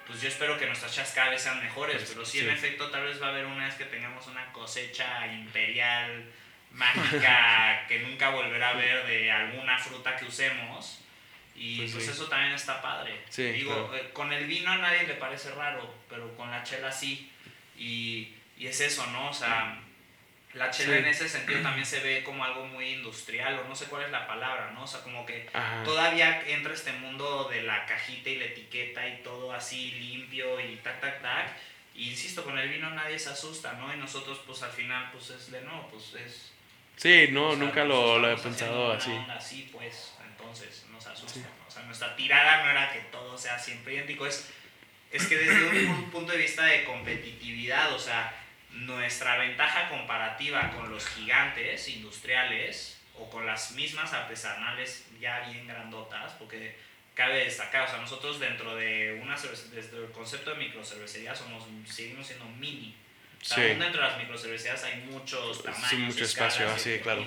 [0.07, 2.45] pues yo espero que nuestras chas cada vez sean mejores, Pues, pero sí, sí.
[2.47, 6.25] en efecto tal vez va a haber una vez que tengamos una cosecha imperial
[6.71, 11.03] mágica que nunca volverá a ver de alguna fruta que usemos.
[11.57, 12.11] Y Pues pues, sí.
[12.11, 13.23] eso también está padre.
[13.31, 13.97] Sí, Digo, claro.
[13.97, 17.31] eh, con el vino a nadie le parece raro, pero con la chela sí.
[17.79, 19.31] Y, y es eso, ¿no?
[19.31, 19.79] O sea,
[20.55, 20.99] la chela Sí.
[21.01, 24.11] en ese sentido también se ve como algo muy industrial, o no sé cuál es
[24.11, 24.85] la palabra, ¿no?
[24.85, 25.83] O sea, como que Ajá.
[25.85, 30.77] todavía entra este mundo de la cajita y la etiqueta y todo así limpio y
[30.77, 31.57] tac, tac, tac.
[31.95, 33.93] Y insisto, con el vino nadie se asusta, ¿no?
[33.95, 36.53] Y nosotros, pues al final, pues es de no, pues es.
[36.97, 39.11] Sí, no, o sea, nunca lo, lo he pensado así.
[39.11, 40.86] onda así, pues, entonces.
[41.27, 41.45] Sí.
[41.67, 44.49] O sea, nuestra tirada no era que todo sea siempre idéntico, es,
[45.11, 48.33] es que desde un, un punto de vista de competitividad, o sea,
[48.71, 56.33] nuestra ventaja comparativa con los gigantes industriales o con las mismas artesanales ya bien grandotas,
[56.33, 56.77] porque
[57.15, 62.27] cabe destacar, o sea, nosotros dentro de una desde el concepto de microcervecería somos seguimos
[62.27, 62.95] siendo mini.
[63.41, 63.61] Sí.
[63.61, 67.25] aún dentro de las microcervecerías hay muchos Sí, tamaños, mucho espacio, y sí, claro.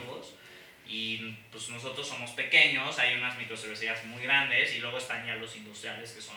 [0.92, 5.56] Y pues nosotros somos pequeños, hay unas microcervecerías muy grandes y luego están ya los
[5.56, 6.36] industriales que son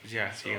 [0.00, 0.50] pues, Ya, sí.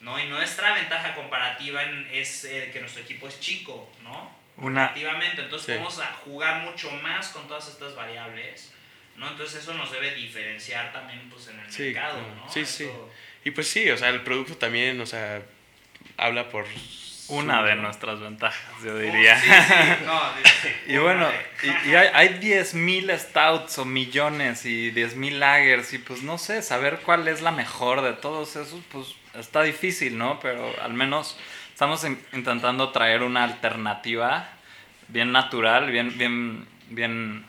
[0.00, 0.18] ¿no?
[0.18, 4.36] Y nuestra ventaja comparativa es eh, que nuestro equipo es chico, ¿no?
[4.56, 5.72] Una, entonces Sí.
[5.74, 8.72] vamos a jugar mucho más con todas estas variables,
[9.16, 9.28] ¿no?
[9.30, 12.34] Entonces eso nos debe diferenciar también pues en el Sí, mercado, claro.
[12.34, 12.52] ¿no?
[12.52, 12.88] Sí, sí.
[13.44, 15.40] Y pues sí, o sea, el producto también, o sea,
[16.16, 16.66] habla por...
[17.30, 19.36] una de nuestras ventajas, yo Oh, diría.
[19.40, 19.74] sí, sí,
[20.06, 21.28] no, sí, sí, Y bueno,
[21.62, 26.62] y, y hay, hay 10.000 stouts o millones y 10.000 lagers y pues no sé,
[26.62, 29.06] saber cuál es la mejor de todos esos, pues
[29.38, 30.38] está difícil, ¿no?
[30.40, 31.38] Pero al menos
[31.72, 34.48] estamos in- intentando traer una alternativa
[35.08, 37.44] bien natural, bien, bien, bien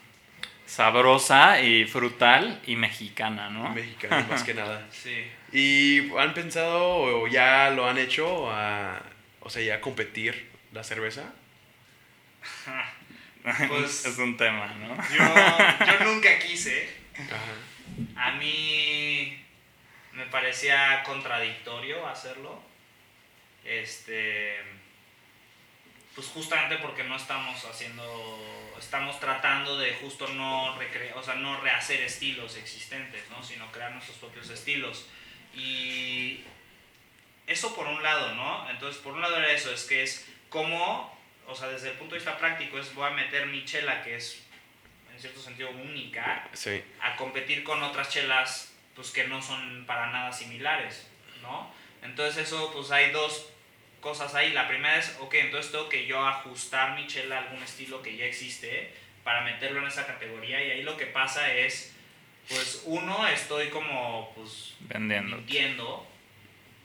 [0.66, 3.68] sabrosa y frutal y mexicana, ¿no?
[3.70, 4.86] Mexicano, más que nada.
[4.90, 5.26] Sí.
[5.52, 8.98] ¿Y han pensado o ya lo han hecho, a,
[9.42, 11.32] o sea, ya competir la cerveza?
[13.68, 14.94] Pues- es un tema, ¿no?
[14.94, 16.88] Yo, yo nunca quise.
[17.16, 18.28] Ajá.
[18.28, 19.36] A mí
[20.12, 22.62] me parecía contradictorio hacerlo.
[23.64, 24.60] Este.
[26.14, 28.74] Pues justamente porque no estamos haciendo.
[28.78, 33.42] Estamos tratando de justo no recrear, o sea, no rehacer estilos existentes, ¿no?
[33.42, 35.08] Sino crear nuestros propios estilos.
[35.54, 36.44] Y
[37.52, 38.68] eso por un lado, ¿no?
[38.70, 42.14] Entonces, por un lado era eso, es que es como, o sea, desde el punto
[42.14, 44.42] de vista práctico, es voy a meter mi chela, que es
[45.12, 50.10] en cierto sentido única, Sí, a competir con otras chelas pues que no son para
[50.10, 51.08] nada similares,
[51.42, 51.72] ¿no?
[52.02, 53.48] Entonces eso pues hay dos
[54.00, 54.52] cosas ahí.
[54.52, 58.16] La primera es, ok, entonces tengo que yo ajustar mi chela a algún estilo que
[58.16, 58.92] ya existe
[59.24, 61.94] para meterlo en esa categoría y ahí lo que pasa es,
[62.48, 65.38] pues uno, estoy como pues Vendiendo.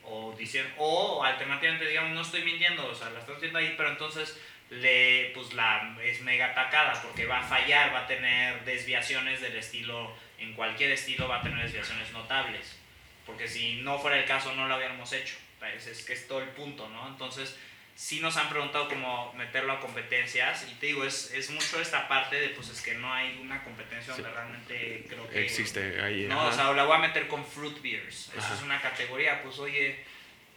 [0.09, 3.89] O diciendo o alternativamente digamos no estoy mintiendo o sea la estoy haciendo ahí pero
[3.89, 4.39] entonces
[4.69, 9.55] le pues la es mega atacada porque va a fallar va a tener desviaciones del
[9.55, 12.77] estilo en cualquier estilo va a tener desviaciones notables
[13.25, 15.35] porque si no fuera el caso no lo habíamos hecho.
[15.75, 17.57] Es, es que es todo el punto no entonces
[17.97, 22.07] sí nos han preguntado cómo meterlo a competencias y te digo es, es mucho esta
[22.07, 24.35] parte de pues es que no hay una competencia donde Sí.
[24.35, 26.27] realmente creo que existe ahí.
[26.29, 26.49] no, ajá.
[26.49, 28.27] o sea, la voy a meter con fruit beers.
[28.29, 28.53] Eso Ajá.
[28.53, 29.41] es una categoría.
[29.41, 30.05] Pues, oye,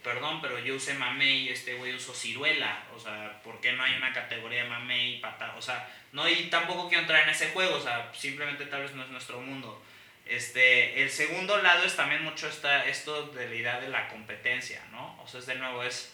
[0.03, 2.83] perdón, pero yo usé mamey y este güey usó ciruela.
[2.95, 5.55] O sea, ¿por qué no hay una categoría mamey y pata?
[5.57, 7.75] O sea, no, y tampoco quiero entrar en ese juego.
[7.77, 9.83] O sea, simplemente tal vez no es nuestro mundo.
[10.27, 14.81] Este, el segundo lado es también mucho esta, esto de la idea de la competencia,
[14.91, 15.19] ¿no?
[15.23, 16.13] O sea, es de nuevo, es...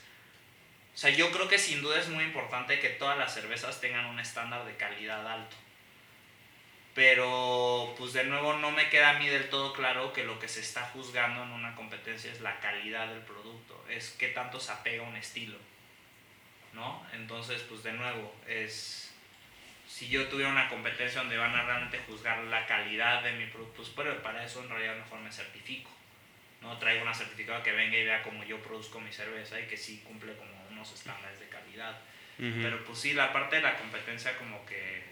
[0.97, 4.07] O sea, yo creo que sin duda es muy importante que todas las cervezas tengan
[4.07, 5.55] un estándar de calidad alto.
[6.95, 10.47] Pero, pues de nuevo no me queda a mí del todo claro que lo que
[10.47, 14.71] se está juzgando en una competencia es la calidad del producto, es qué tanto se
[14.71, 15.59] apega a un estilo,
[16.73, 17.05] ¿no?
[17.13, 19.13] Entonces, pues de nuevo, es...
[19.87, 23.83] si yo tuviera una competencia donde van a realmente juzgar la calidad de mi producto,
[23.83, 25.91] pues pero para eso en realidad mejor me certifico.
[26.59, 29.77] No traigo una certificado que venga y vea cómo yo produzco mi cerveza y que
[29.77, 31.99] sí cumple como unos estándares de calidad.
[32.37, 35.03] Pero pues sí, la parte de la competencia como que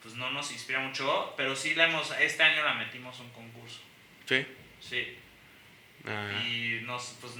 [0.00, 3.30] pues no nos inspira mucho, pero sí la hemos, este año la metimos a un
[3.30, 3.80] concurso.
[4.26, 4.46] Sí.
[4.80, 5.18] Sí.
[6.06, 6.30] Ah.
[6.46, 7.32] Y nos, pues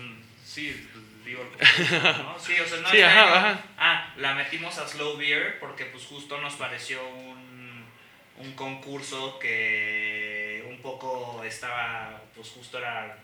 [0.43, 1.45] sí, pues, digo
[2.19, 2.39] ¿no?
[2.39, 3.35] Sí, o sea, no Sí, este ajá, año.
[3.35, 3.63] ajá.
[3.77, 7.85] Ah, la metimos a Slow Beer porque pues justo nos pareció un,
[8.39, 13.19] un concurso que un poco estaba, pues justo era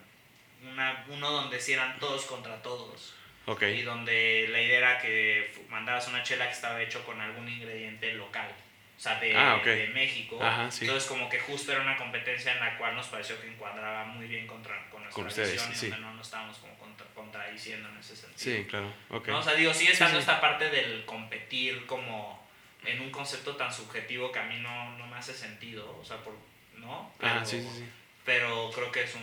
[0.62, 3.14] una, uno donde sí eran todos contra todos.
[3.46, 3.62] Ok.
[3.62, 8.12] Y donde la idea era que mandaras una chela que estaba hecho con algún ingrediente
[8.14, 8.50] local.
[8.96, 9.64] O sea, de, Ah, ok.
[9.64, 10.38] de México.
[10.44, 10.84] Ajá, sí.
[10.84, 14.26] Entonces, como que justo era una competencia en la cual nos pareció que encuadraba muy
[14.26, 15.88] bien contra, con nuestra Con ustedes, visión y sí.
[15.88, 18.38] donde no nos estábamos como contra- contradiciendo en ese sentido.
[18.58, 18.92] Sí, claro.
[19.08, 19.28] Ok.
[19.28, 19.38] ¿no?
[19.38, 20.20] O sea, digo, sigue estando sí.
[20.20, 22.46] esta parte del competir como
[22.84, 25.96] en un concepto tan subjetivo que a mí no, no me hace sentido.
[25.98, 26.34] O sea, por,
[26.76, 27.10] ¿no?
[27.18, 27.88] Pero- sí, sí, sí.
[28.26, 29.22] pero creo que es un,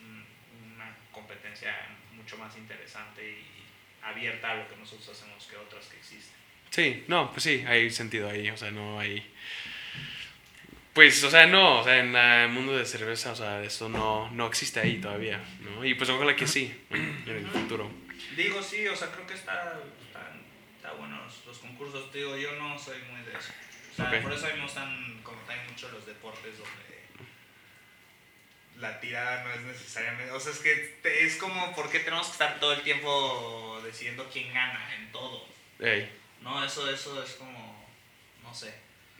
[0.00, 0.26] un-
[0.74, 1.72] una competencia
[2.22, 6.32] mucho más interesante y abierta a lo que nosotros hacemos que otras que existen.
[6.70, 9.26] Sí, no, pues sí, hay sentido ahí, o sea, no hay...
[10.94, 14.30] Pues, o sea, no, o sea, en el mundo de cerveza, o sea, eso no,
[14.30, 15.84] no existe ahí todavía, ¿no?
[15.84, 17.90] Y pues ojalá que sí, en el futuro.
[18.36, 20.32] Digo, sí, o sea, creo que está, está,
[20.76, 22.12] está bueno los, los concursos.
[22.12, 23.52] Digo, yo no soy muy de eso.
[23.92, 24.22] O sea, Ok.
[24.22, 27.01] por eso a mí me gustan como también mucho los deportes donde
[28.82, 30.32] la tirada no es necesariamente...
[30.32, 33.80] O sea, es que te- es como, ¿por qué tenemos que estar todo el tiempo
[33.84, 35.46] decidiendo quién gana en todo?
[35.78, 36.10] Ey.
[36.40, 37.88] No, eso, eso es como,
[38.42, 38.74] no sé.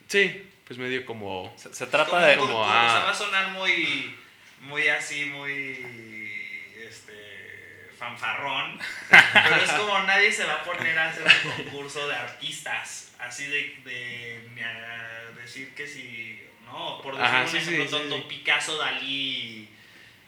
[0.08, 1.54] Sí, pues medio como...
[1.56, 2.36] Se, trata como de...
[2.36, 3.04] como, concurso, o sea, ah.
[3.04, 4.18] va a sonar muy,
[4.60, 8.80] muy así, muy, este, fanfarrón,
[9.32, 13.46] pero es como nadie se va a poner a hacer un concurso de artistas, así
[13.46, 16.42] de, de, a decir que si,
[16.72, 18.24] no, por decir Ajá, un sí, ejemplo sí, tonto, sí.
[18.28, 19.68] Picasso, Dalí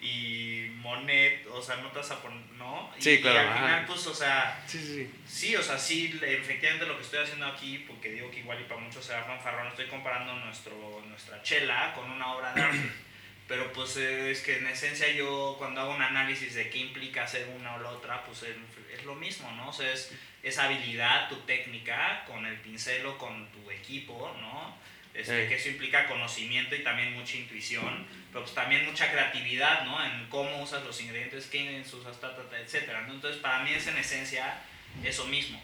[0.03, 2.91] y Monet, o sea, no te vas a poner, ¿no?
[2.99, 3.57] Y, Sí, claro, y al ajá.
[3.59, 5.57] final, pues, o sea, Sí, sí, sí.
[5.57, 8.81] O sea, sí, efectivamente lo que estoy haciendo aquí, porque digo que igual y para
[8.81, 12.79] muchos será fanfarrón, estoy comparando nuestro, nuestra chela con una obra de arte.
[13.49, 17.25] Pero pues eh, es que en esencia yo cuando hago un análisis de qué implica
[17.25, 18.57] hacer una o la otra, pues es,
[18.99, 19.69] es lo mismo, ¿no?
[19.69, 24.75] O sea, es esa habilidad, tu técnica con el pincel o con tu equipo, ¿no?
[25.15, 25.49] Este, Ey.
[25.49, 30.05] que eso implica conocimiento y también mucha intuición, pero pues también mucha creatividad, ¿no?
[30.05, 33.15] En cómo usas los ingredientes, qué ingredientes usas, ta, ta, ta, etcétera, ¿no?
[33.15, 34.59] Entonces para mí es en esencia
[35.05, 35.63] eso mismo.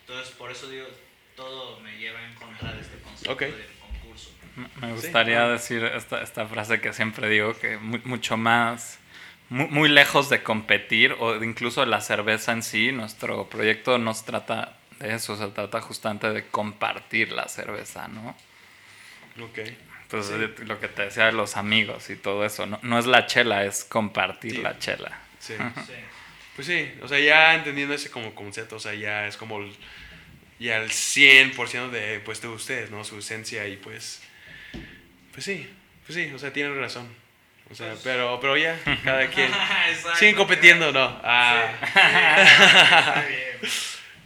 [0.00, 0.86] Entonces, por eso digo,
[1.36, 3.40] todo me lleva en contra de este concepto Ok.
[3.42, 4.30] del concurso.
[4.80, 5.48] Me gustaría ah.
[5.48, 8.98] decir esta, esta frase que siempre digo, que mu- mucho más,
[9.50, 14.14] mu- muy, lejos de competir o de incluso la cerveza en sí, nuestro proyecto no
[14.14, 18.36] se trata de eso, se trata justamente de compartir la cerveza, ¿no?
[19.40, 19.58] Ok.
[20.02, 23.26] Entonces, lo que te decía de los amigos y todo eso, no, no es la
[23.26, 24.58] chela, es compartir Sí.
[24.62, 25.18] la chela.
[25.38, 25.54] Sí.
[25.86, 25.92] Sí.
[26.56, 29.72] Pues sí, o sea, ya entendiendo ese como concepto, o sea, ya es como el,
[30.58, 33.04] ya el 100% de, pues, de ustedes, ¿no?
[33.04, 34.20] Su esencia y pues,
[35.32, 35.70] pues sí,
[36.06, 37.08] pues sí, o sea, tienen razón.
[37.70, 39.46] O sea, Pues- pero, pero ya, cada quien.
[39.90, 41.10] Exacto, Siguen compitiendo, claro.
[41.12, 41.20] ¿no?
[41.22, 41.86] Ah, Sí.
[41.94, 43.72] Está bien.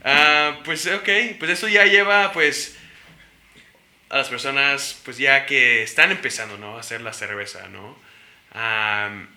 [0.02, 1.08] ah, pues ok,
[1.38, 2.78] pues eso ya lleva, pues,
[4.14, 6.76] a las personas, pues ya que están empezando, ¿no?
[6.76, 7.96] A hacer la cerveza, ¿no?
[8.52, 9.28] Am,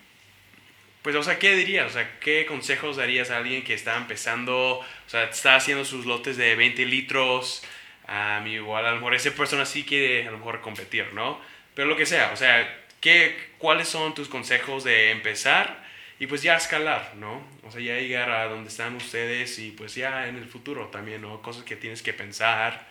[1.02, 1.86] pues, o sea, ¿qué dirías?
[1.88, 6.06] O sea, ¿qué consejos darías a alguien que está empezando, o sea, está haciendo sus
[6.06, 7.64] lotes de 20 litros?
[8.06, 11.40] am, igual a lo mejor esa persona sí quiere a lo mejor competir, ¿no?
[11.74, 15.84] Pero lo que sea, o sea, ¿qué, ¿cuáles son tus consejos de empezar
[16.20, 17.44] y pues ya escalar, ¿no?
[17.64, 21.22] O sea, ya llegar a donde están ustedes y pues ya en el futuro también,
[21.22, 21.42] ¿no?
[21.42, 22.87] Cosas que tienes que pensar,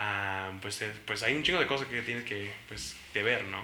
[0.00, 3.44] am, pues, eh, pues hay un chingo de cosas que tienes que, pues, que ver,
[3.44, 3.62] ¿no?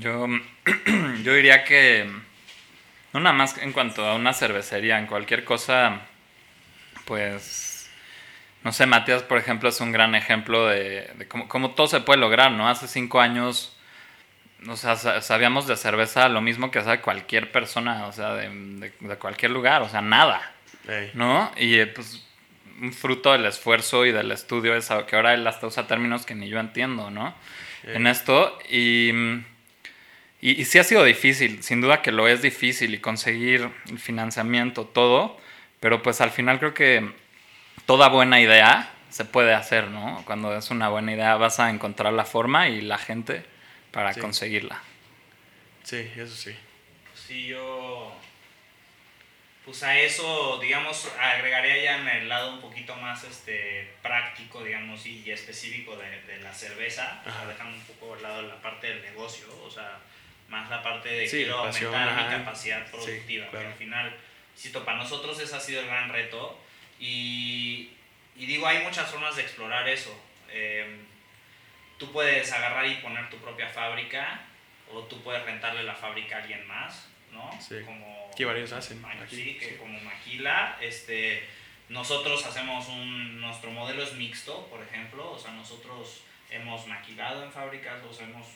[0.00, 0.26] Yo,
[1.24, 2.08] yo diría que,
[3.12, 6.00] no nada más en cuanto a una cervecería, en cualquier cosa,
[7.04, 7.90] pues,
[8.64, 12.00] no sé, Matías, por ejemplo, es un gran ejemplo de, de cómo, cómo todo se
[12.00, 12.68] puede lograr, ¿no?
[12.68, 13.76] Hace cinco años,
[14.68, 18.48] o sea, sa- sabíamos de cerveza lo mismo que sabe cualquier persona, o sea, de,
[18.50, 20.52] de- de cualquier lugar, o sea, nada.
[21.14, 21.52] ¿no?
[21.56, 22.24] Y eh, pues
[22.92, 26.48] fruto del esfuerzo y del estudio es que ahora él hasta usa términos que ni
[26.48, 27.34] yo entiendo, ¿no?
[27.84, 29.10] En esto y,
[30.40, 33.98] y, y sí ha sido difícil, sin duda que lo es difícil y conseguir el
[33.98, 35.38] financiamiento, todo,
[35.80, 37.10] pero pues al final creo que
[37.86, 40.22] toda buena idea se puede hacer, ¿no?
[40.26, 43.44] Cuando es una buena idea vas a encontrar la forma y la gente
[43.90, 44.20] para Sí.
[44.20, 44.82] conseguirla.
[45.84, 46.54] Sí, eso sí.
[47.14, 48.12] Sí, yo.
[49.68, 55.04] Pues a eso, digamos, agregaría ya en el lado un poquito más este, práctico, digamos,
[55.04, 58.86] y, específico de, de, la cerveza, o sea, dejando un poco al lado la parte
[58.86, 59.98] del negocio, o sea,
[60.48, 64.16] más la parte de quiero aumentar mi capacidad productiva, pero al final,
[64.86, 66.58] para nosotros ese ha sido el gran reto,
[66.98, 67.90] y,
[68.36, 70.18] y digo, hay muchas formas de explorar eso.
[70.48, 70.98] Eh,
[71.98, 74.46] tú puedes agarrar y poner tu propia fábrica,
[74.90, 77.50] o tú puedes rentarle la fábrica a alguien más, ¿no?
[77.60, 77.76] Sí.
[77.84, 79.04] Como, que varios hacen.
[79.28, 81.42] Sí, que como Maquila, este,
[81.88, 87.50] nosotros hacemos un, nuestro modelo es mixto, por ejemplo, o sea, nosotros hemos maquilado en
[87.50, 88.46] fábricas, los hemos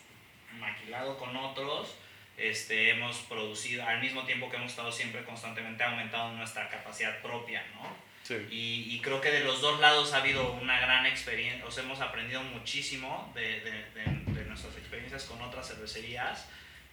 [0.58, 1.96] maquilado con otros,
[2.36, 7.64] este, hemos producido, al mismo tiempo que hemos estado siempre constantemente aumentando nuestra capacidad propia,
[7.74, 8.12] ¿no?
[8.22, 8.36] Sí.
[8.52, 11.82] Y, y, creo que de los dos lados ha habido una gran experiencia, o sea,
[11.82, 16.46] hemos aprendido muchísimo de, de, de nuestras experiencias con otras cervecerías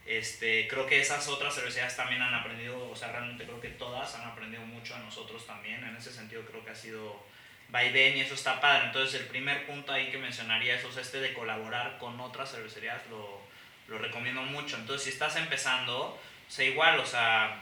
[0.10, 4.16] este, creo que esas otras cervecerías también han aprendido, o sea, realmente creo que todas
[4.16, 5.84] han aprendido mucho a nosotros también.
[5.84, 7.24] En ese sentido creo que ha sido
[7.70, 8.88] vaivén y eso está padre.
[8.88, 13.39] Entonces el primer punto ahí que mencionaría es este de colaborar con otras cervecerías, lo,
[13.88, 14.78] lo recomiendo mucho.
[14.78, 16.20] Entonces si estás empezando, o
[16.51, 17.62] sea, igual, o sea,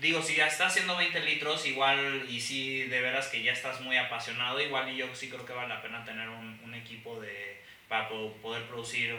[0.00, 3.82] digo, si ya estás haciendo 20 litros, igual, y si de veras que ya estás
[3.82, 7.20] muy apasionado, igual y yo sí creo que vale la pena tener un, un equipo
[7.20, 9.14] de, para poder producir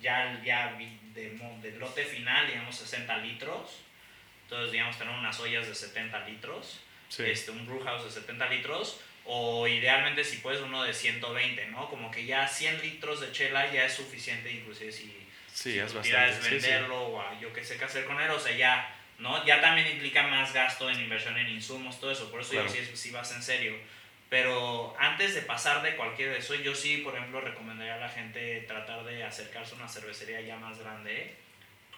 [0.00, 0.76] ya, ya
[1.20, 3.80] de, de, lote final, digamos, 60 litros.
[4.44, 6.80] Entonces, digamos, tener unas ollas de 70 litros,
[7.18, 11.88] este, un brew house de 70 litros, o idealmente si puedes uno de 120, ¿no?
[11.88, 16.42] Como que ya 100 litros de chela ya es suficiente, inclusive si, sí, es quieres
[16.42, 19.44] venderlo o yo qué sé qué hacer con él, o sea, ya, ¿no?
[19.46, 22.84] Ya también implica más gasto en inversión en insumos, todo eso, por eso yo si,
[22.96, 23.76] si vas en serio
[24.30, 28.08] pero antes de pasar de cualquier de eso, yo sí, por ejemplo, recomendaría a la
[28.08, 31.34] gente tratar de acercarse a una cervecería ya más grande.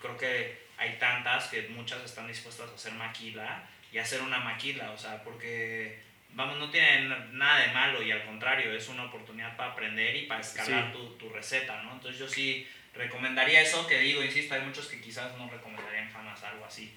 [0.00, 4.92] Creo que hay tantas que muchas están dispuestas a hacer maquila y hacer una maquila,
[4.92, 9.54] o sea, porque, vamos, no tiene nada de malo y al contrario, es una oportunidad
[9.54, 11.92] para aprender y para escalar tu, tu, receta, ¿no?
[11.92, 16.42] Entonces yo sí recomendaría eso, que digo, insisto, hay muchos que quizás no recomendarían jamás
[16.44, 16.96] algo así.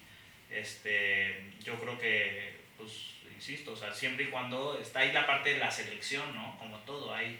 [0.50, 5.54] Este, yo creo que, pues, insisto, o sea, siempre y cuando está ahí la parte
[5.54, 6.56] de la selección, ¿no?
[6.58, 7.38] Como todo, hay,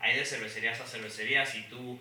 [0.00, 2.00] hay de cervecerías a cervecerías y tú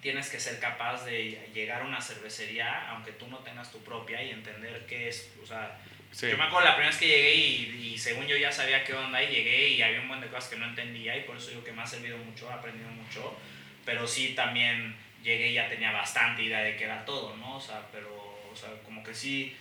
[0.00, 4.22] tienes que ser capaz de llegar a una cervecería, aunque tú no tengas tu propia,
[4.22, 5.78] y entender qué es, o sea,
[6.12, 8.94] yo me acuerdo la primera vez que llegué y, y, según yo ya sabía qué
[8.94, 11.50] onda y llegué y había un montón de cosas que no entendía y por eso
[11.50, 13.36] digo que me ha servido mucho, he aprendido mucho,
[13.84, 17.56] pero sí también llegué y ya tenía bastante idea de qué era todo, ¿no?
[17.56, 18.14] O sea, pero,
[18.50, 19.56] o sea, como que sí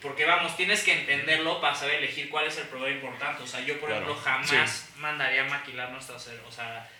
[0.00, 3.42] porque vamos, tienes que entenderlo para saber elegir cuál es el proveedor importante.
[3.42, 6.90] O sea, yo por ejemplo jamás mandaría maquilar nuestra o sea,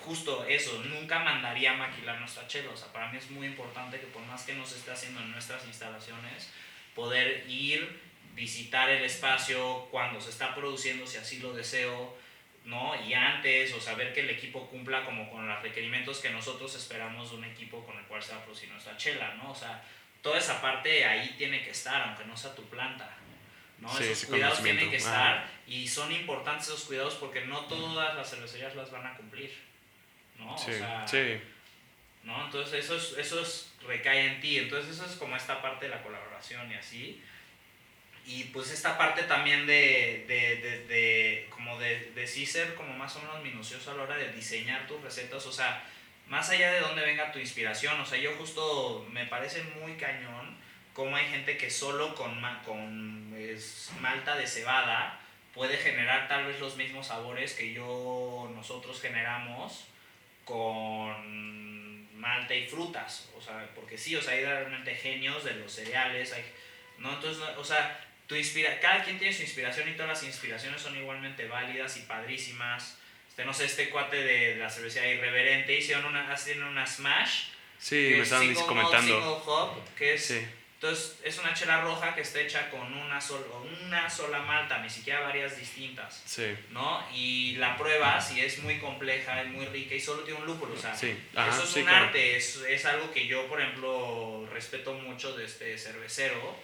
[0.00, 2.70] justo eso, nunca mandaría maquilar nuestra chela.
[2.72, 5.30] O sea, para mí es muy importante que por más que nos esté haciendo en
[5.30, 6.50] nuestras instalaciones,
[6.94, 8.00] poder ir,
[8.34, 12.16] visitar el espacio cuando se está produciendo, si así lo deseo,
[12.64, 12.94] ¿no?
[13.06, 17.30] Y antes, o saber que el equipo cumpla como con los requerimientos que nosotros esperamos
[17.30, 19.52] de un equipo con el cual se va a producir nuestra chela, ¿no?
[19.52, 19.82] O sea,
[20.26, 23.08] toda esa parte ahí tiene que estar, aunque no sea tu planta.
[23.78, 23.96] ¿no?
[23.96, 28.74] esos cuidados tienen que estar y son importantes esos cuidados porque no todas las cervecerías
[28.74, 29.54] las van a cumplir.
[30.36, 30.58] ¿no?
[30.58, 30.72] Sí,
[31.06, 31.40] sí.
[32.24, 32.44] ¿no?
[32.44, 34.58] Entonces eso, es, eso es, recae en ti.
[34.58, 37.22] Entonces eso es como esta parte de la colaboración y así.
[38.24, 42.92] Y pues esta parte también de, de, de, de como de, de sí ser como
[42.94, 45.46] más o menos minucioso a la hora de diseñar tus recetas.
[45.46, 45.84] O sea,
[46.26, 50.56] más allá de dónde venga tu inspiración, o sea, yo justo me parece muy cañón
[50.92, 53.30] cómo hay gente que solo con, con
[54.00, 55.20] malta de cebada
[55.52, 59.86] puede generar tal vez los mismos sabores que yo, nosotros generamos
[60.44, 65.72] con malta y frutas, o sea, porque sí, o sea, hay realmente genios de los
[65.72, 66.34] cereales,
[66.98, 67.12] ¿no?
[67.12, 70.96] Entonces, o sea, tu inspira cada quien tiene su inspiración y todas las inspiraciones son
[70.96, 72.98] igualmente válidas y padrísimas
[73.44, 77.48] no sé, este cuate de, la cervecería irreverente hicieron una, hacen una smash.
[77.78, 79.42] Sí, me estaban comentando.
[79.44, 80.30] hop, que es,
[80.76, 83.18] entonces es una chela roja que está hecha con una,
[83.86, 86.22] una sola malta, ni siquiera varias distintas.
[86.26, 86.54] Sí.
[86.70, 87.02] ¿No?
[87.14, 90.74] Y la prueba, si es muy compleja, es muy rica y solo tiene un lúpulo.
[90.74, 91.16] O sea, sí.
[91.32, 95.78] eso es un arte, es, es algo que yo, por ejemplo, respeto mucho de este
[95.78, 96.56] cervecero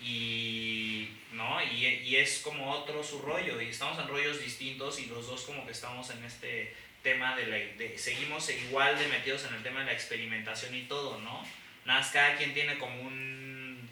[0.00, 1.62] y, ¿no?
[1.62, 5.42] Y, y, es como otro su rollo y estamos en rollos distintos y los dos
[5.42, 9.62] como que estamos en este tema de, la, de seguimos igual de metidos en el
[9.62, 11.44] tema de la experimentación y todo, ¿no?
[11.84, 13.88] Nada más cada quien tiene como un,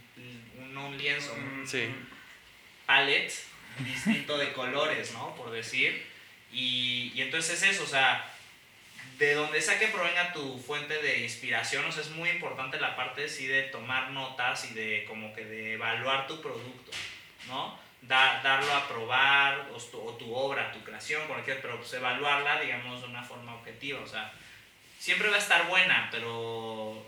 [0.58, 1.88] un, un lienzo, un, sí.
[2.84, 3.32] palette
[3.78, 5.34] distinto de colores, ¿no?
[5.34, 6.06] Por decir.
[6.52, 8.32] Y, y entonces es eso, o sea,
[9.18, 12.96] de donde sea que provenga tu fuente de inspiración, o sea, es muy importante la
[12.96, 16.92] parte sí de tomar notas y de como que de evaluar tu producto,
[17.48, 17.86] ¿no?
[18.02, 23.00] darlo a probar, o tu, o tu, obra, tu creación, cualquier, pero pues evaluarla, digamos,
[23.00, 24.32] de una forma objetiva, o sea,
[24.98, 27.02] siempre va a estar buena, pero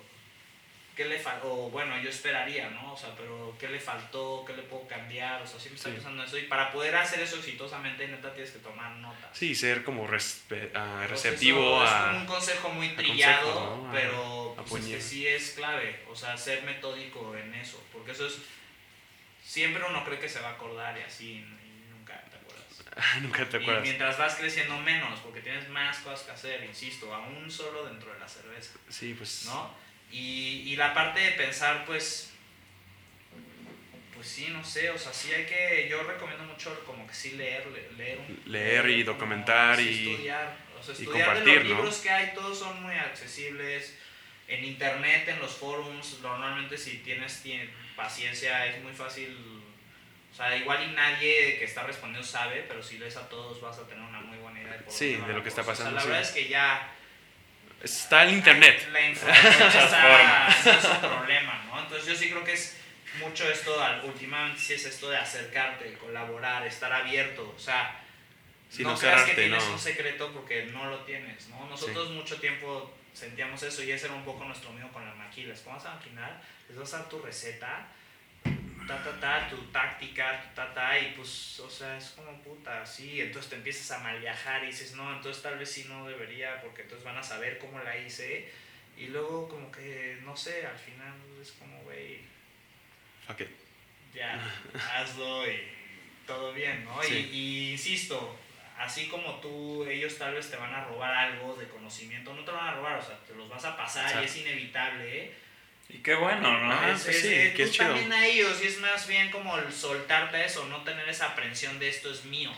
[0.99, 1.71] ¿qué le faltó?
[1.71, 2.93] bueno, yo esperaría, ¿no?
[2.93, 4.43] O sea, pero ¿qué le faltó?
[4.45, 5.41] ¿Qué le puedo cambiar?
[5.41, 6.37] O sea, siempre estoy pensando eso.
[6.37, 9.31] Y para poder hacer eso exitosamente, neta, tienes que tomar notas.
[9.33, 12.11] Sí, ser como uh, receptivo a...
[12.11, 16.05] Es un consejo muy trillado, pero pues, que sí es clave.
[16.11, 17.81] O sea, ser metódico en eso.
[17.93, 18.39] Porque eso es...
[19.41, 23.21] Siempre uno cree que se va a acordar y así, y nunca te acuerdas.
[23.23, 23.85] nunca te acuerdas.
[23.85, 28.13] Y mientras vas creciendo menos, porque tienes más cosas que hacer, insisto, aún solo dentro
[28.13, 28.73] de la cerveza.
[28.89, 29.45] Sí, pues...
[29.47, 29.87] ¿No?
[30.11, 32.33] Y, y la parte de pensar, pues,
[34.15, 37.33] pues sí, no sé, o sea, sí hay que, yo recomiendo mucho como que sí
[37.33, 42.35] leer, leer, leer y documentar y estudiar, o sea, estudiar de los libros que hay,
[42.35, 43.97] todos son muy accesibles,
[44.49, 47.45] en internet, en los forums, normalmente si tienes,
[47.95, 49.37] paciencia es muy fácil,
[50.33, 53.79] o sea, igual y nadie que está respondiendo sabe, pero si lees a todos vas
[53.79, 55.97] a tener una muy buena idea de por Sí, de lo que está pasando.
[55.97, 56.95] O sea, la verdad es que ya
[57.83, 58.89] Está el internet.
[58.93, 61.81] La información está, es un problema, ¿no?
[61.81, 62.77] Entonces yo sí creo que es
[63.21, 68.01] mucho esto, últimamente sí es esto de acercarte, colaborar, estar abierto, o sea,
[68.79, 71.67] no, creas que tienes un secreto porque no lo tienes, ¿no?
[71.67, 75.61] Nosotros mucho tiempo sentíamos eso y ese era un poco nuestro miedo con las maquilas.
[75.61, 76.41] ¿Cómo vas a maquinar?
[76.69, 77.89] Les vas a dar tu receta
[78.89, 82.85] ta, ta, ta, tu táctica, tu ta, ta, y pues, o sea, es como puta,
[82.85, 86.09] sí, entonces te empiezas a mal viajar y dices, no, entonces tal vez sí no
[86.09, 88.51] debería, porque entonces van a saber cómo la hice,
[88.97, 92.21] y luego como que, no sé, al final es como, güey,
[93.29, 93.43] ok,
[94.15, 94.41] ya,
[94.97, 95.61] hazlo y
[96.27, 97.05] todo bien, ¿no?
[97.05, 98.39] Y, y insisto,
[98.79, 102.51] así como tú, ellos tal vez te van a robar algo de conocimiento, no te
[102.51, 105.48] van a robar, o sea, te los vas a pasar y es inevitable, ¿eh?
[105.89, 106.73] Y qué bueno, ¿no?
[106.73, 107.87] Ah, es, sí, es, qué chido.
[107.87, 111.79] también a ellos, y es más bien como el soltarte eso, no tener esa aprensión
[111.79, 112.53] de esto es mío,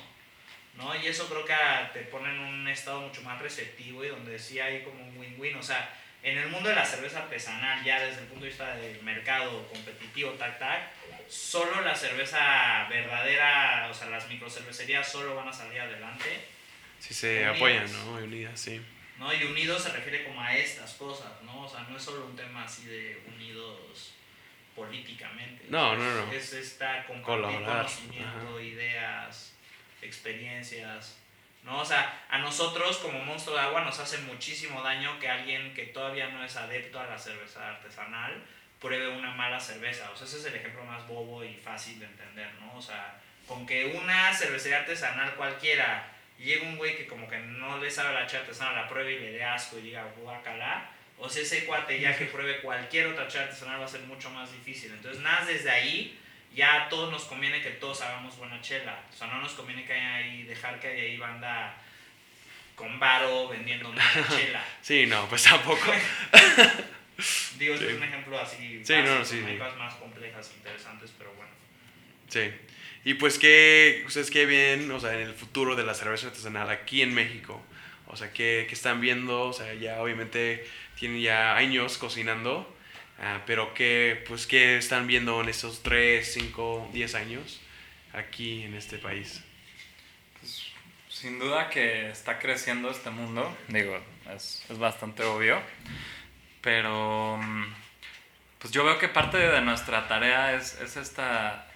[0.76, 0.95] ¿no?
[1.01, 1.55] Y eso creo que
[1.93, 5.57] te pone en un estado mucho más receptivo y donde sí hay como un win-win,
[5.57, 8.74] o sea, en el mundo de la cerveza artesanal, ya desde el punto de vista
[8.76, 10.91] del mercado competitivo, tac, tac,
[11.28, 16.49] solo la cerveza verdadera, o sea, las microcervecerías solo van a salir adelante.
[16.99, 18.14] Si se apoyan, ¿no?
[18.14, 18.81] Unidas, sí.
[19.21, 19.33] ¿No?
[19.33, 21.66] Y unidos se refiere como a estas cosas, ¿no?
[21.66, 24.14] O sea, no es solo un tema así de unidos
[24.75, 25.66] políticamente.
[25.68, 26.33] No, no, no.
[26.33, 29.53] Es esta compartir conocimiento, ideas,
[30.01, 31.18] experiencias,
[31.64, 31.81] ¿no?
[31.81, 35.85] O sea, a nosotros como monstruo de agua nos hace muchísimo daño que alguien que
[35.85, 38.43] todavía no es adepto a la cerveza artesanal
[38.81, 40.11] pruebe una mala cerveza.
[40.11, 42.75] O sea, ese es el ejemplo más bobo y fácil de entender, ¿no?
[42.75, 46.10] O sea, con que una cervecería artesanal cualquiera
[46.41, 49.18] y llega un güey que como que no le sabe la chata la pruebe y
[49.18, 53.28] le dé asco y diga guacala, o sea, ese cuate ya que pruebe cualquier otra
[53.28, 54.91] chata artesanal va a ser mucho más difícil.
[54.91, 56.18] Entonces, nada, desde ahí
[56.55, 59.03] ya a todos nos conviene que todos hagamos buena chela.
[59.12, 61.76] O sea, no nos conviene que haya ahí, dejar que haya ahí banda
[62.74, 64.64] con varo vendiendo una chela.
[64.80, 65.93] Sí, no, pues tampoco.
[67.59, 68.82] Digo, es un ejemplo así.
[68.82, 71.53] Sí, no, sí, hay cosas más complejas, interesantes, pero bueno.
[72.28, 72.51] Sí.
[73.05, 76.68] Y pues, ¿qué, ustedes qué ven, o sea, en el futuro de la cerveza artesanal
[76.68, 77.62] aquí en México?
[78.07, 79.42] O sea, ¿qué, qué están viendo?
[79.42, 80.66] O sea, ya obviamente
[80.98, 82.76] tienen ya años cocinando,
[83.18, 87.61] ah, pero ¿qué, pues, ¿qué están viendo en estos 3, 5, 10 años
[88.12, 89.42] aquí en este país?
[90.38, 90.66] Pues,
[91.09, 93.98] sin duda que está creciendo este mundo, digo,
[94.34, 95.59] es, es bastante obvio,
[96.61, 97.64] pero mm,
[98.59, 101.70] pues yo veo que parte de nuestra tarea es, es esta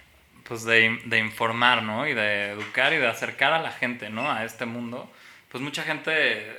[0.47, 2.07] pues de, de, informar, ¿no?
[2.07, 4.31] Y de educar y de acercar a la gente, ¿no?
[4.31, 5.11] A este mundo.
[5.49, 6.55] Pues mucha gente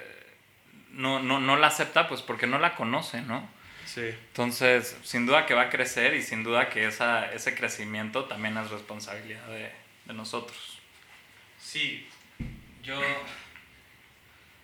[0.90, 3.48] no, no, no la acepta pues porque no la conoce, ¿no?
[3.84, 4.02] Sí.
[4.02, 8.56] Entonces, sin duda que va a crecer y sin duda que esa, ese crecimiento también
[8.56, 9.70] es responsabilidad de,
[10.04, 10.80] de nosotros.
[11.58, 12.08] Sí,
[12.82, 13.00] yo...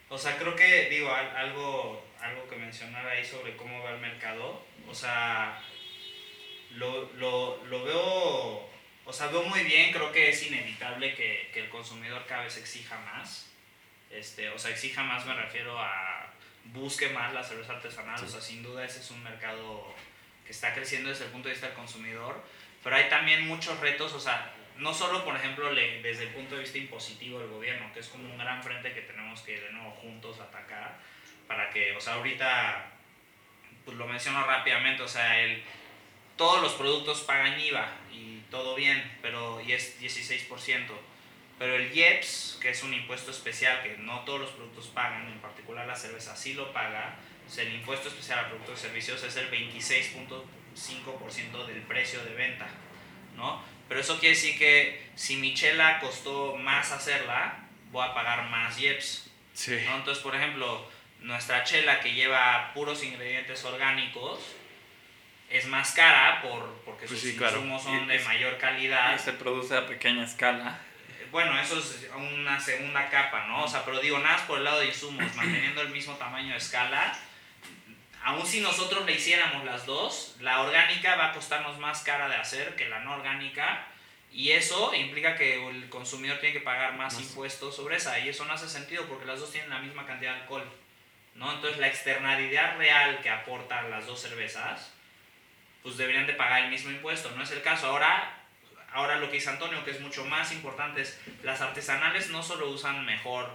[0.09, 4.63] O sea, creo que, digo, algo, algo que mencionar ahí sobre cómo va el mercado,
[4.87, 5.59] o sea,
[6.73, 8.72] lo, lo, lo veo
[9.05, 12.57] o sea, veo muy bien, creo que es inevitable que, que, el consumidor cada vez
[12.57, 13.51] exija más.
[14.11, 16.33] Este, o sea, exija más me refiero a
[16.67, 18.23] busque más la cerveza artesanal.
[18.23, 19.93] O sea, sin duda ese es un mercado
[20.45, 22.43] que está creciendo desde el punto de vista del consumidor.
[22.83, 26.57] Pero hay también muchos retos, o sea, no solo, por ejemplo, le, desde el punto
[26.57, 29.73] de vista impositivo del gobierno, que es como un gran frente que tenemos que de
[29.73, 30.99] nuevo juntos atacar,
[31.47, 32.91] para que, o sea, ahorita,
[33.85, 35.63] pues lo menciono rápidamente, o sea, el,
[36.37, 40.87] todos los productos pagan IVA y todo bien, pero y es 16%,
[41.59, 45.39] Pero el IEPS, que es un impuesto especial que no todos los productos pagan, en
[45.39, 47.19] particular la cerveza sí lo paga,
[47.53, 52.67] sea, el impuesto especial a productos y servicios es el 26.5% del precio de venta,
[53.37, 53.63] ¿no?
[53.89, 58.81] Pero eso quiere decir que si mi chela costó más hacerla, voy a pagar más
[58.81, 59.31] IEPS.
[59.53, 59.77] Sí.
[59.87, 59.97] ¿no?
[59.97, 60.89] Entonces, por ejemplo,
[61.21, 64.41] nuestra chela que lleva puros ingredientes orgánicos
[65.53, 67.57] es más cara por, porque Pues sus sí, claro.
[67.59, 69.19] insumos son Y- de y- mayor Y calidad.
[69.19, 70.79] se produce a pequeña escala.
[71.31, 73.65] Bueno, eso es una segunda capa, ¿no?
[73.65, 76.59] O sea, pero digo, nada por el lado de insumos, manteniendo el mismo tamaño de
[76.59, 77.17] escala.
[78.25, 82.37] Aún si nosotros le hiciéramos las dos, la orgánica va a costarnos más cara de
[82.37, 83.87] hacer que la no orgánica.
[84.31, 87.23] Y eso implica que el consumidor tiene que pagar más, Más.
[87.23, 88.19] impuestos sobre esa.
[88.21, 90.65] Y eso no hace sentido porque las dos tienen la misma cantidad de alcohol.
[91.35, 91.51] ¿no?
[91.53, 94.93] Entonces la externalidad real que aportan las dos cervezas,
[95.83, 97.31] pues deberían de pagar el mismo impuesto.
[97.33, 97.87] No es el caso.
[97.87, 98.39] Ahora,
[98.93, 102.69] ahora lo que dice Antonio, que es mucho más importante, es las artesanales no solo
[102.71, 103.51] usan mejor,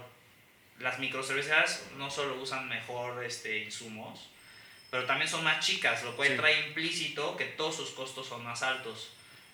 [0.78, 4.30] las microcerveceras no solo usan mejor este, insumos,
[4.90, 6.36] pero también son más chicas, lo cual Sí.
[6.36, 9.10] trae implícito que todos sus costos son más altos.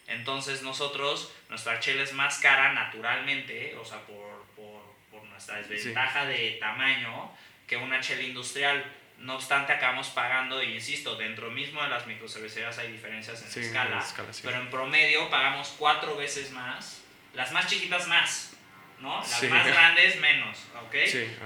[0.06, 6.26] Entonces nosotros, nuestra chela es más cara naturalmente, o sea, por, por, por nuestra desventaja
[6.26, 7.30] de tamaño
[7.66, 8.84] que una chela industrial.
[9.18, 13.60] No obstante, acabamos pagando, y insisto, dentro mismo de las microcerveceras hay diferencias en Sí,
[13.60, 14.42] escala, en escala, sí.
[14.44, 17.02] pero en promedio pagamos cuatro veces más,
[17.32, 18.52] las más chiquitas más,
[19.00, 19.16] ¿no?
[19.18, 19.46] Las Sí.
[19.48, 20.94] más grandes menos, ¿ok?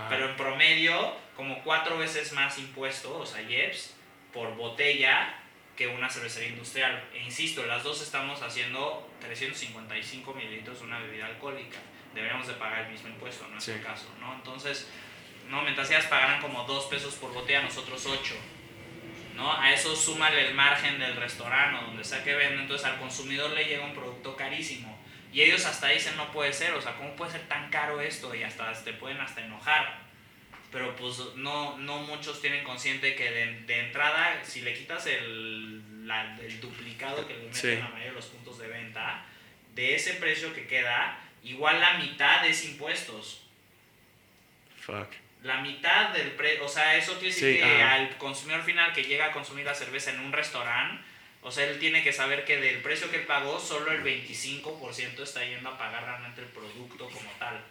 [0.09, 3.95] Pero en promedio, como cuatro veces más impuesto, o sea, IEPS,
[4.33, 5.35] por botella
[5.77, 7.05] que una cervecería industrial.
[7.14, 11.79] E insisto, las dos estamos haciendo 355 mililitros de una bebida alcohólica.
[12.14, 13.71] Deberíamos de pagar el mismo impuesto, no es Sí.
[13.73, 14.35] el caso, ¿no?
[14.35, 14.89] Entonces,
[15.49, 18.34] no, mientras ellas pagaran como 2 pesos por botella, nosotros 8.
[19.34, 19.53] ¿no?
[19.53, 23.51] A eso súmale el margen del restaurante o donde sea que venden, entonces al consumidor
[23.53, 24.99] le llega un producto carísimo.
[25.32, 28.34] Y ellos hasta dicen no puede ser, o sea, ¿cómo puede ser tan caro esto?
[28.34, 30.01] Y hasta te pueden hasta enojar.
[30.72, 36.07] Pero pues no, no muchos tienen consciente que de, de entrada, si le quitas el,
[36.09, 37.68] la- el duplicado que le meten Sí.
[37.68, 39.24] a la mayoría de los puntos de venta,
[39.74, 43.44] de ese precio que queda, igual la mitad es impuestos
[44.80, 45.11] Fuck.
[45.43, 49.05] La mitad del precio, o sea, eso quiere decir Sí, que al consumidor final que
[49.05, 51.03] llega a consumir la cerveza en un restaurante,
[51.43, 55.22] o sea, él tiene que saber que del precio que él pagó, solo el 25%
[55.22, 57.62] está yendo a pagar realmente el producto como tal.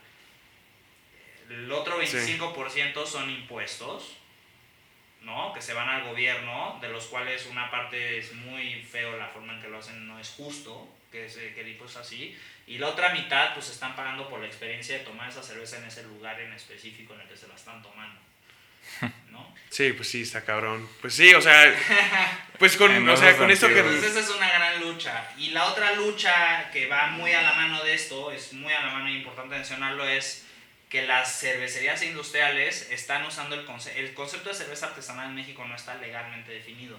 [1.50, 4.18] El otro 25% son impuestos,
[5.22, 5.54] ¿no?
[5.54, 9.54] Que se van al gobierno, de los cuales una parte es muy feo, la forma
[9.54, 12.38] en que lo hacen no es justo, que, es, eh, que el impuesto es así,
[12.68, 15.86] y la otra mitad pues están pagando por la experiencia de tomar esa cerveza en
[15.86, 18.20] ese lugar en específico en el que se la están tomando,
[19.32, 19.56] ¿no?
[19.70, 20.88] Sí, pues sí, está cabrón.
[21.02, 21.76] Pues sí, o sea,
[22.60, 23.80] pues con, o sea, con esto que...
[23.80, 25.30] Entonces esa es una gran lucha.
[25.38, 28.82] Y la otra lucha que va muy a la mano de esto, es muy a
[28.82, 30.46] la mano y importante mencionarlo, es
[30.90, 35.66] que las cervecerías industriales están usando el concepto, el concepto de cerveza artesanal en México
[35.66, 36.98] no está legalmente definido.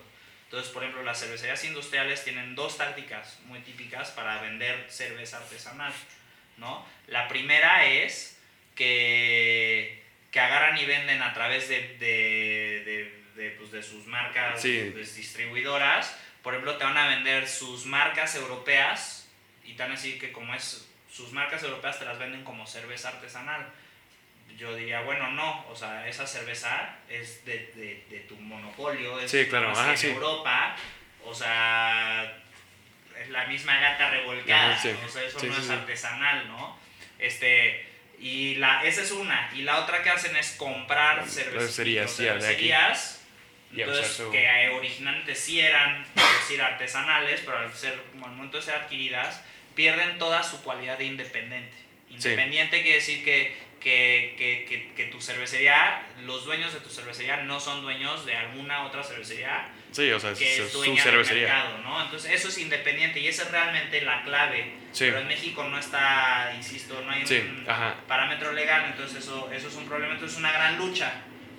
[0.48, 5.92] Entonces, por ejemplo, las cervecerías industriales tienen dos tácticas muy típicas para vender cerveza artesanal,
[6.56, 6.86] ¿no?
[7.06, 8.38] La primera es
[8.74, 12.82] que, que agarran y venden a través de, de,
[13.36, 14.90] de, de, pues, de sus marcas Sí.
[14.94, 16.16] pues, distribuidoras.
[16.42, 19.28] Por ejemplo, te van a vender sus marcas europeas
[19.64, 22.66] y te van a decir que como es sus marcas europeas te las venden como
[22.66, 23.68] cerveza artesanal.
[24.56, 29.30] Yo diría, bueno, no, o sea, esa cerveza es de, de, de tu monopolio, es
[29.30, 30.06] Sí, claro, ajá, en sí.
[30.08, 30.74] Europa,
[31.24, 32.36] o sea,
[33.20, 34.90] es la misma gata revolcada, Ajá, sí.
[35.04, 36.76] o sea, eso no es artesanal, ¿no?
[37.20, 37.86] Este,
[38.18, 43.24] y la, esa es una, y la otra que hacen es comprar cervecerías, Cervecerías,
[43.76, 48.56] entonces, su- que originalmente sí eran, por decir, artesanales, pero al ser, como al momento
[48.56, 49.44] de ser adquiridas,
[49.76, 51.76] pierden toda su cualidad de independiente.
[52.10, 57.38] Independiente quiere decir que, que, que, que, que tu cervecería, los dueños de tu cervecería
[57.38, 61.46] no son dueños de alguna otra cervecería Sí, o sea, que es es su cervecería.
[61.48, 62.02] mercado, ¿no?
[62.04, 64.74] Entonces eso es independiente y esa es realmente la clave.
[64.92, 65.04] Sí.
[65.06, 67.94] Pero en México no está, insisto, no hay Sí, un ajá.
[68.06, 71.12] parámetro legal, entonces eso, eso es un problema, entonces es una gran lucha,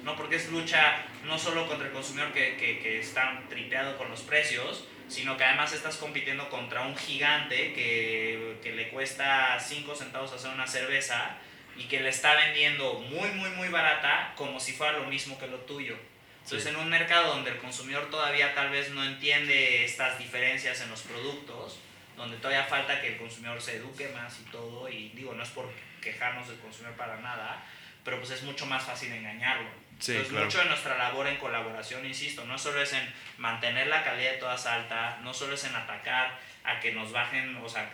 [0.04, 0.16] ¿no?
[0.16, 4.22] Porque es lucha no solo contra el consumidor que, que, que está tripeado con los
[4.22, 10.32] precios, sino que además estás compitiendo contra un gigante que, que le cuesta 5 centavos
[10.34, 11.36] hacer una cerveza
[11.80, 15.48] y que le está vendiendo muy, muy, muy barata como si fuera lo mismo que
[15.48, 15.96] lo tuyo.
[16.44, 16.70] Entonces, Sí.
[16.70, 21.02] en un mercado donde el consumidor todavía tal vez no entiende estas diferencias en los
[21.04, 21.80] productos,
[22.18, 25.50] donde todavía falta que el consumidor se eduque más y todo, y digo, no es
[25.50, 27.64] por quejarnos del consumidor para nada,
[28.04, 29.70] pero pues es mucho más fácil engañarlo.
[30.00, 30.46] Sí, Entonces, claro.
[30.46, 34.38] mucho de nuestra labor en colaboración, insisto, no solo es en mantener la calidad de
[34.38, 37.90] todas alta, no solo es en atacar a que nos bajen, o sea,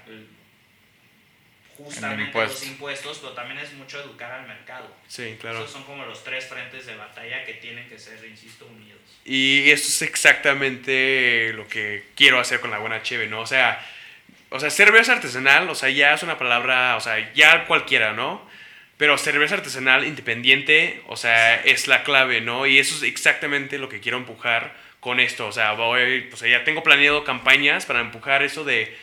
[1.78, 4.88] justamente los impuestos, pero también es mucho educar al mercado.
[5.08, 5.60] Sí, claro.
[5.60, 9.00] Esos son como los tres frentes de batalla que tienen que ser, insisto, unidos.
[9.26, 13.42] Y eso es exactamente lo que quiero hacer con la buena cheve, ¿no?
[13.42, 13.84] O sea,
[14.50, 18.48] o sea, cerveza artesanal, o sea, ya es una palabra, o sea, ya cualquiera, ¿no?
[18.98, 22.66] Pero cerveza artesanal independiente, o sea, es la clave, ¿no?
[22.66, 25.48] Y eso es exactamente lo que quiero empujar con esto.
[25.48, 28.96] O sea, voy, o sea, ya tengo planeado campañas para empujar eso de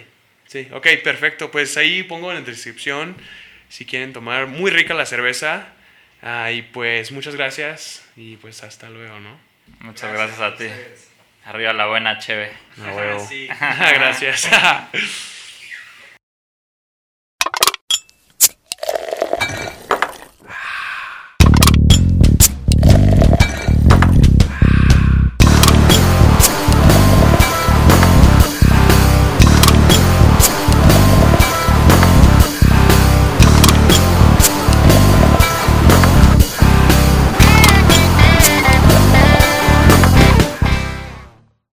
[0.48, 1.50] Sí, ok, perfecto.
[1.50, 3.16] Pues ahí pongo en la descripción
[3.68, 4.46] si quieren tomar.
[4.46, 5.68] Muy rica la cerveza.
[6.22, 9.38] Ah, y pues muchas gracias y pues hasta luego, ¿no?
[9.80, 10.66] Muchas gracias, a ti.
[11.44, 12.50] Arriba la buena, cheve.
[12.76, 12.96] No,
[13.58, 14.48] gracias.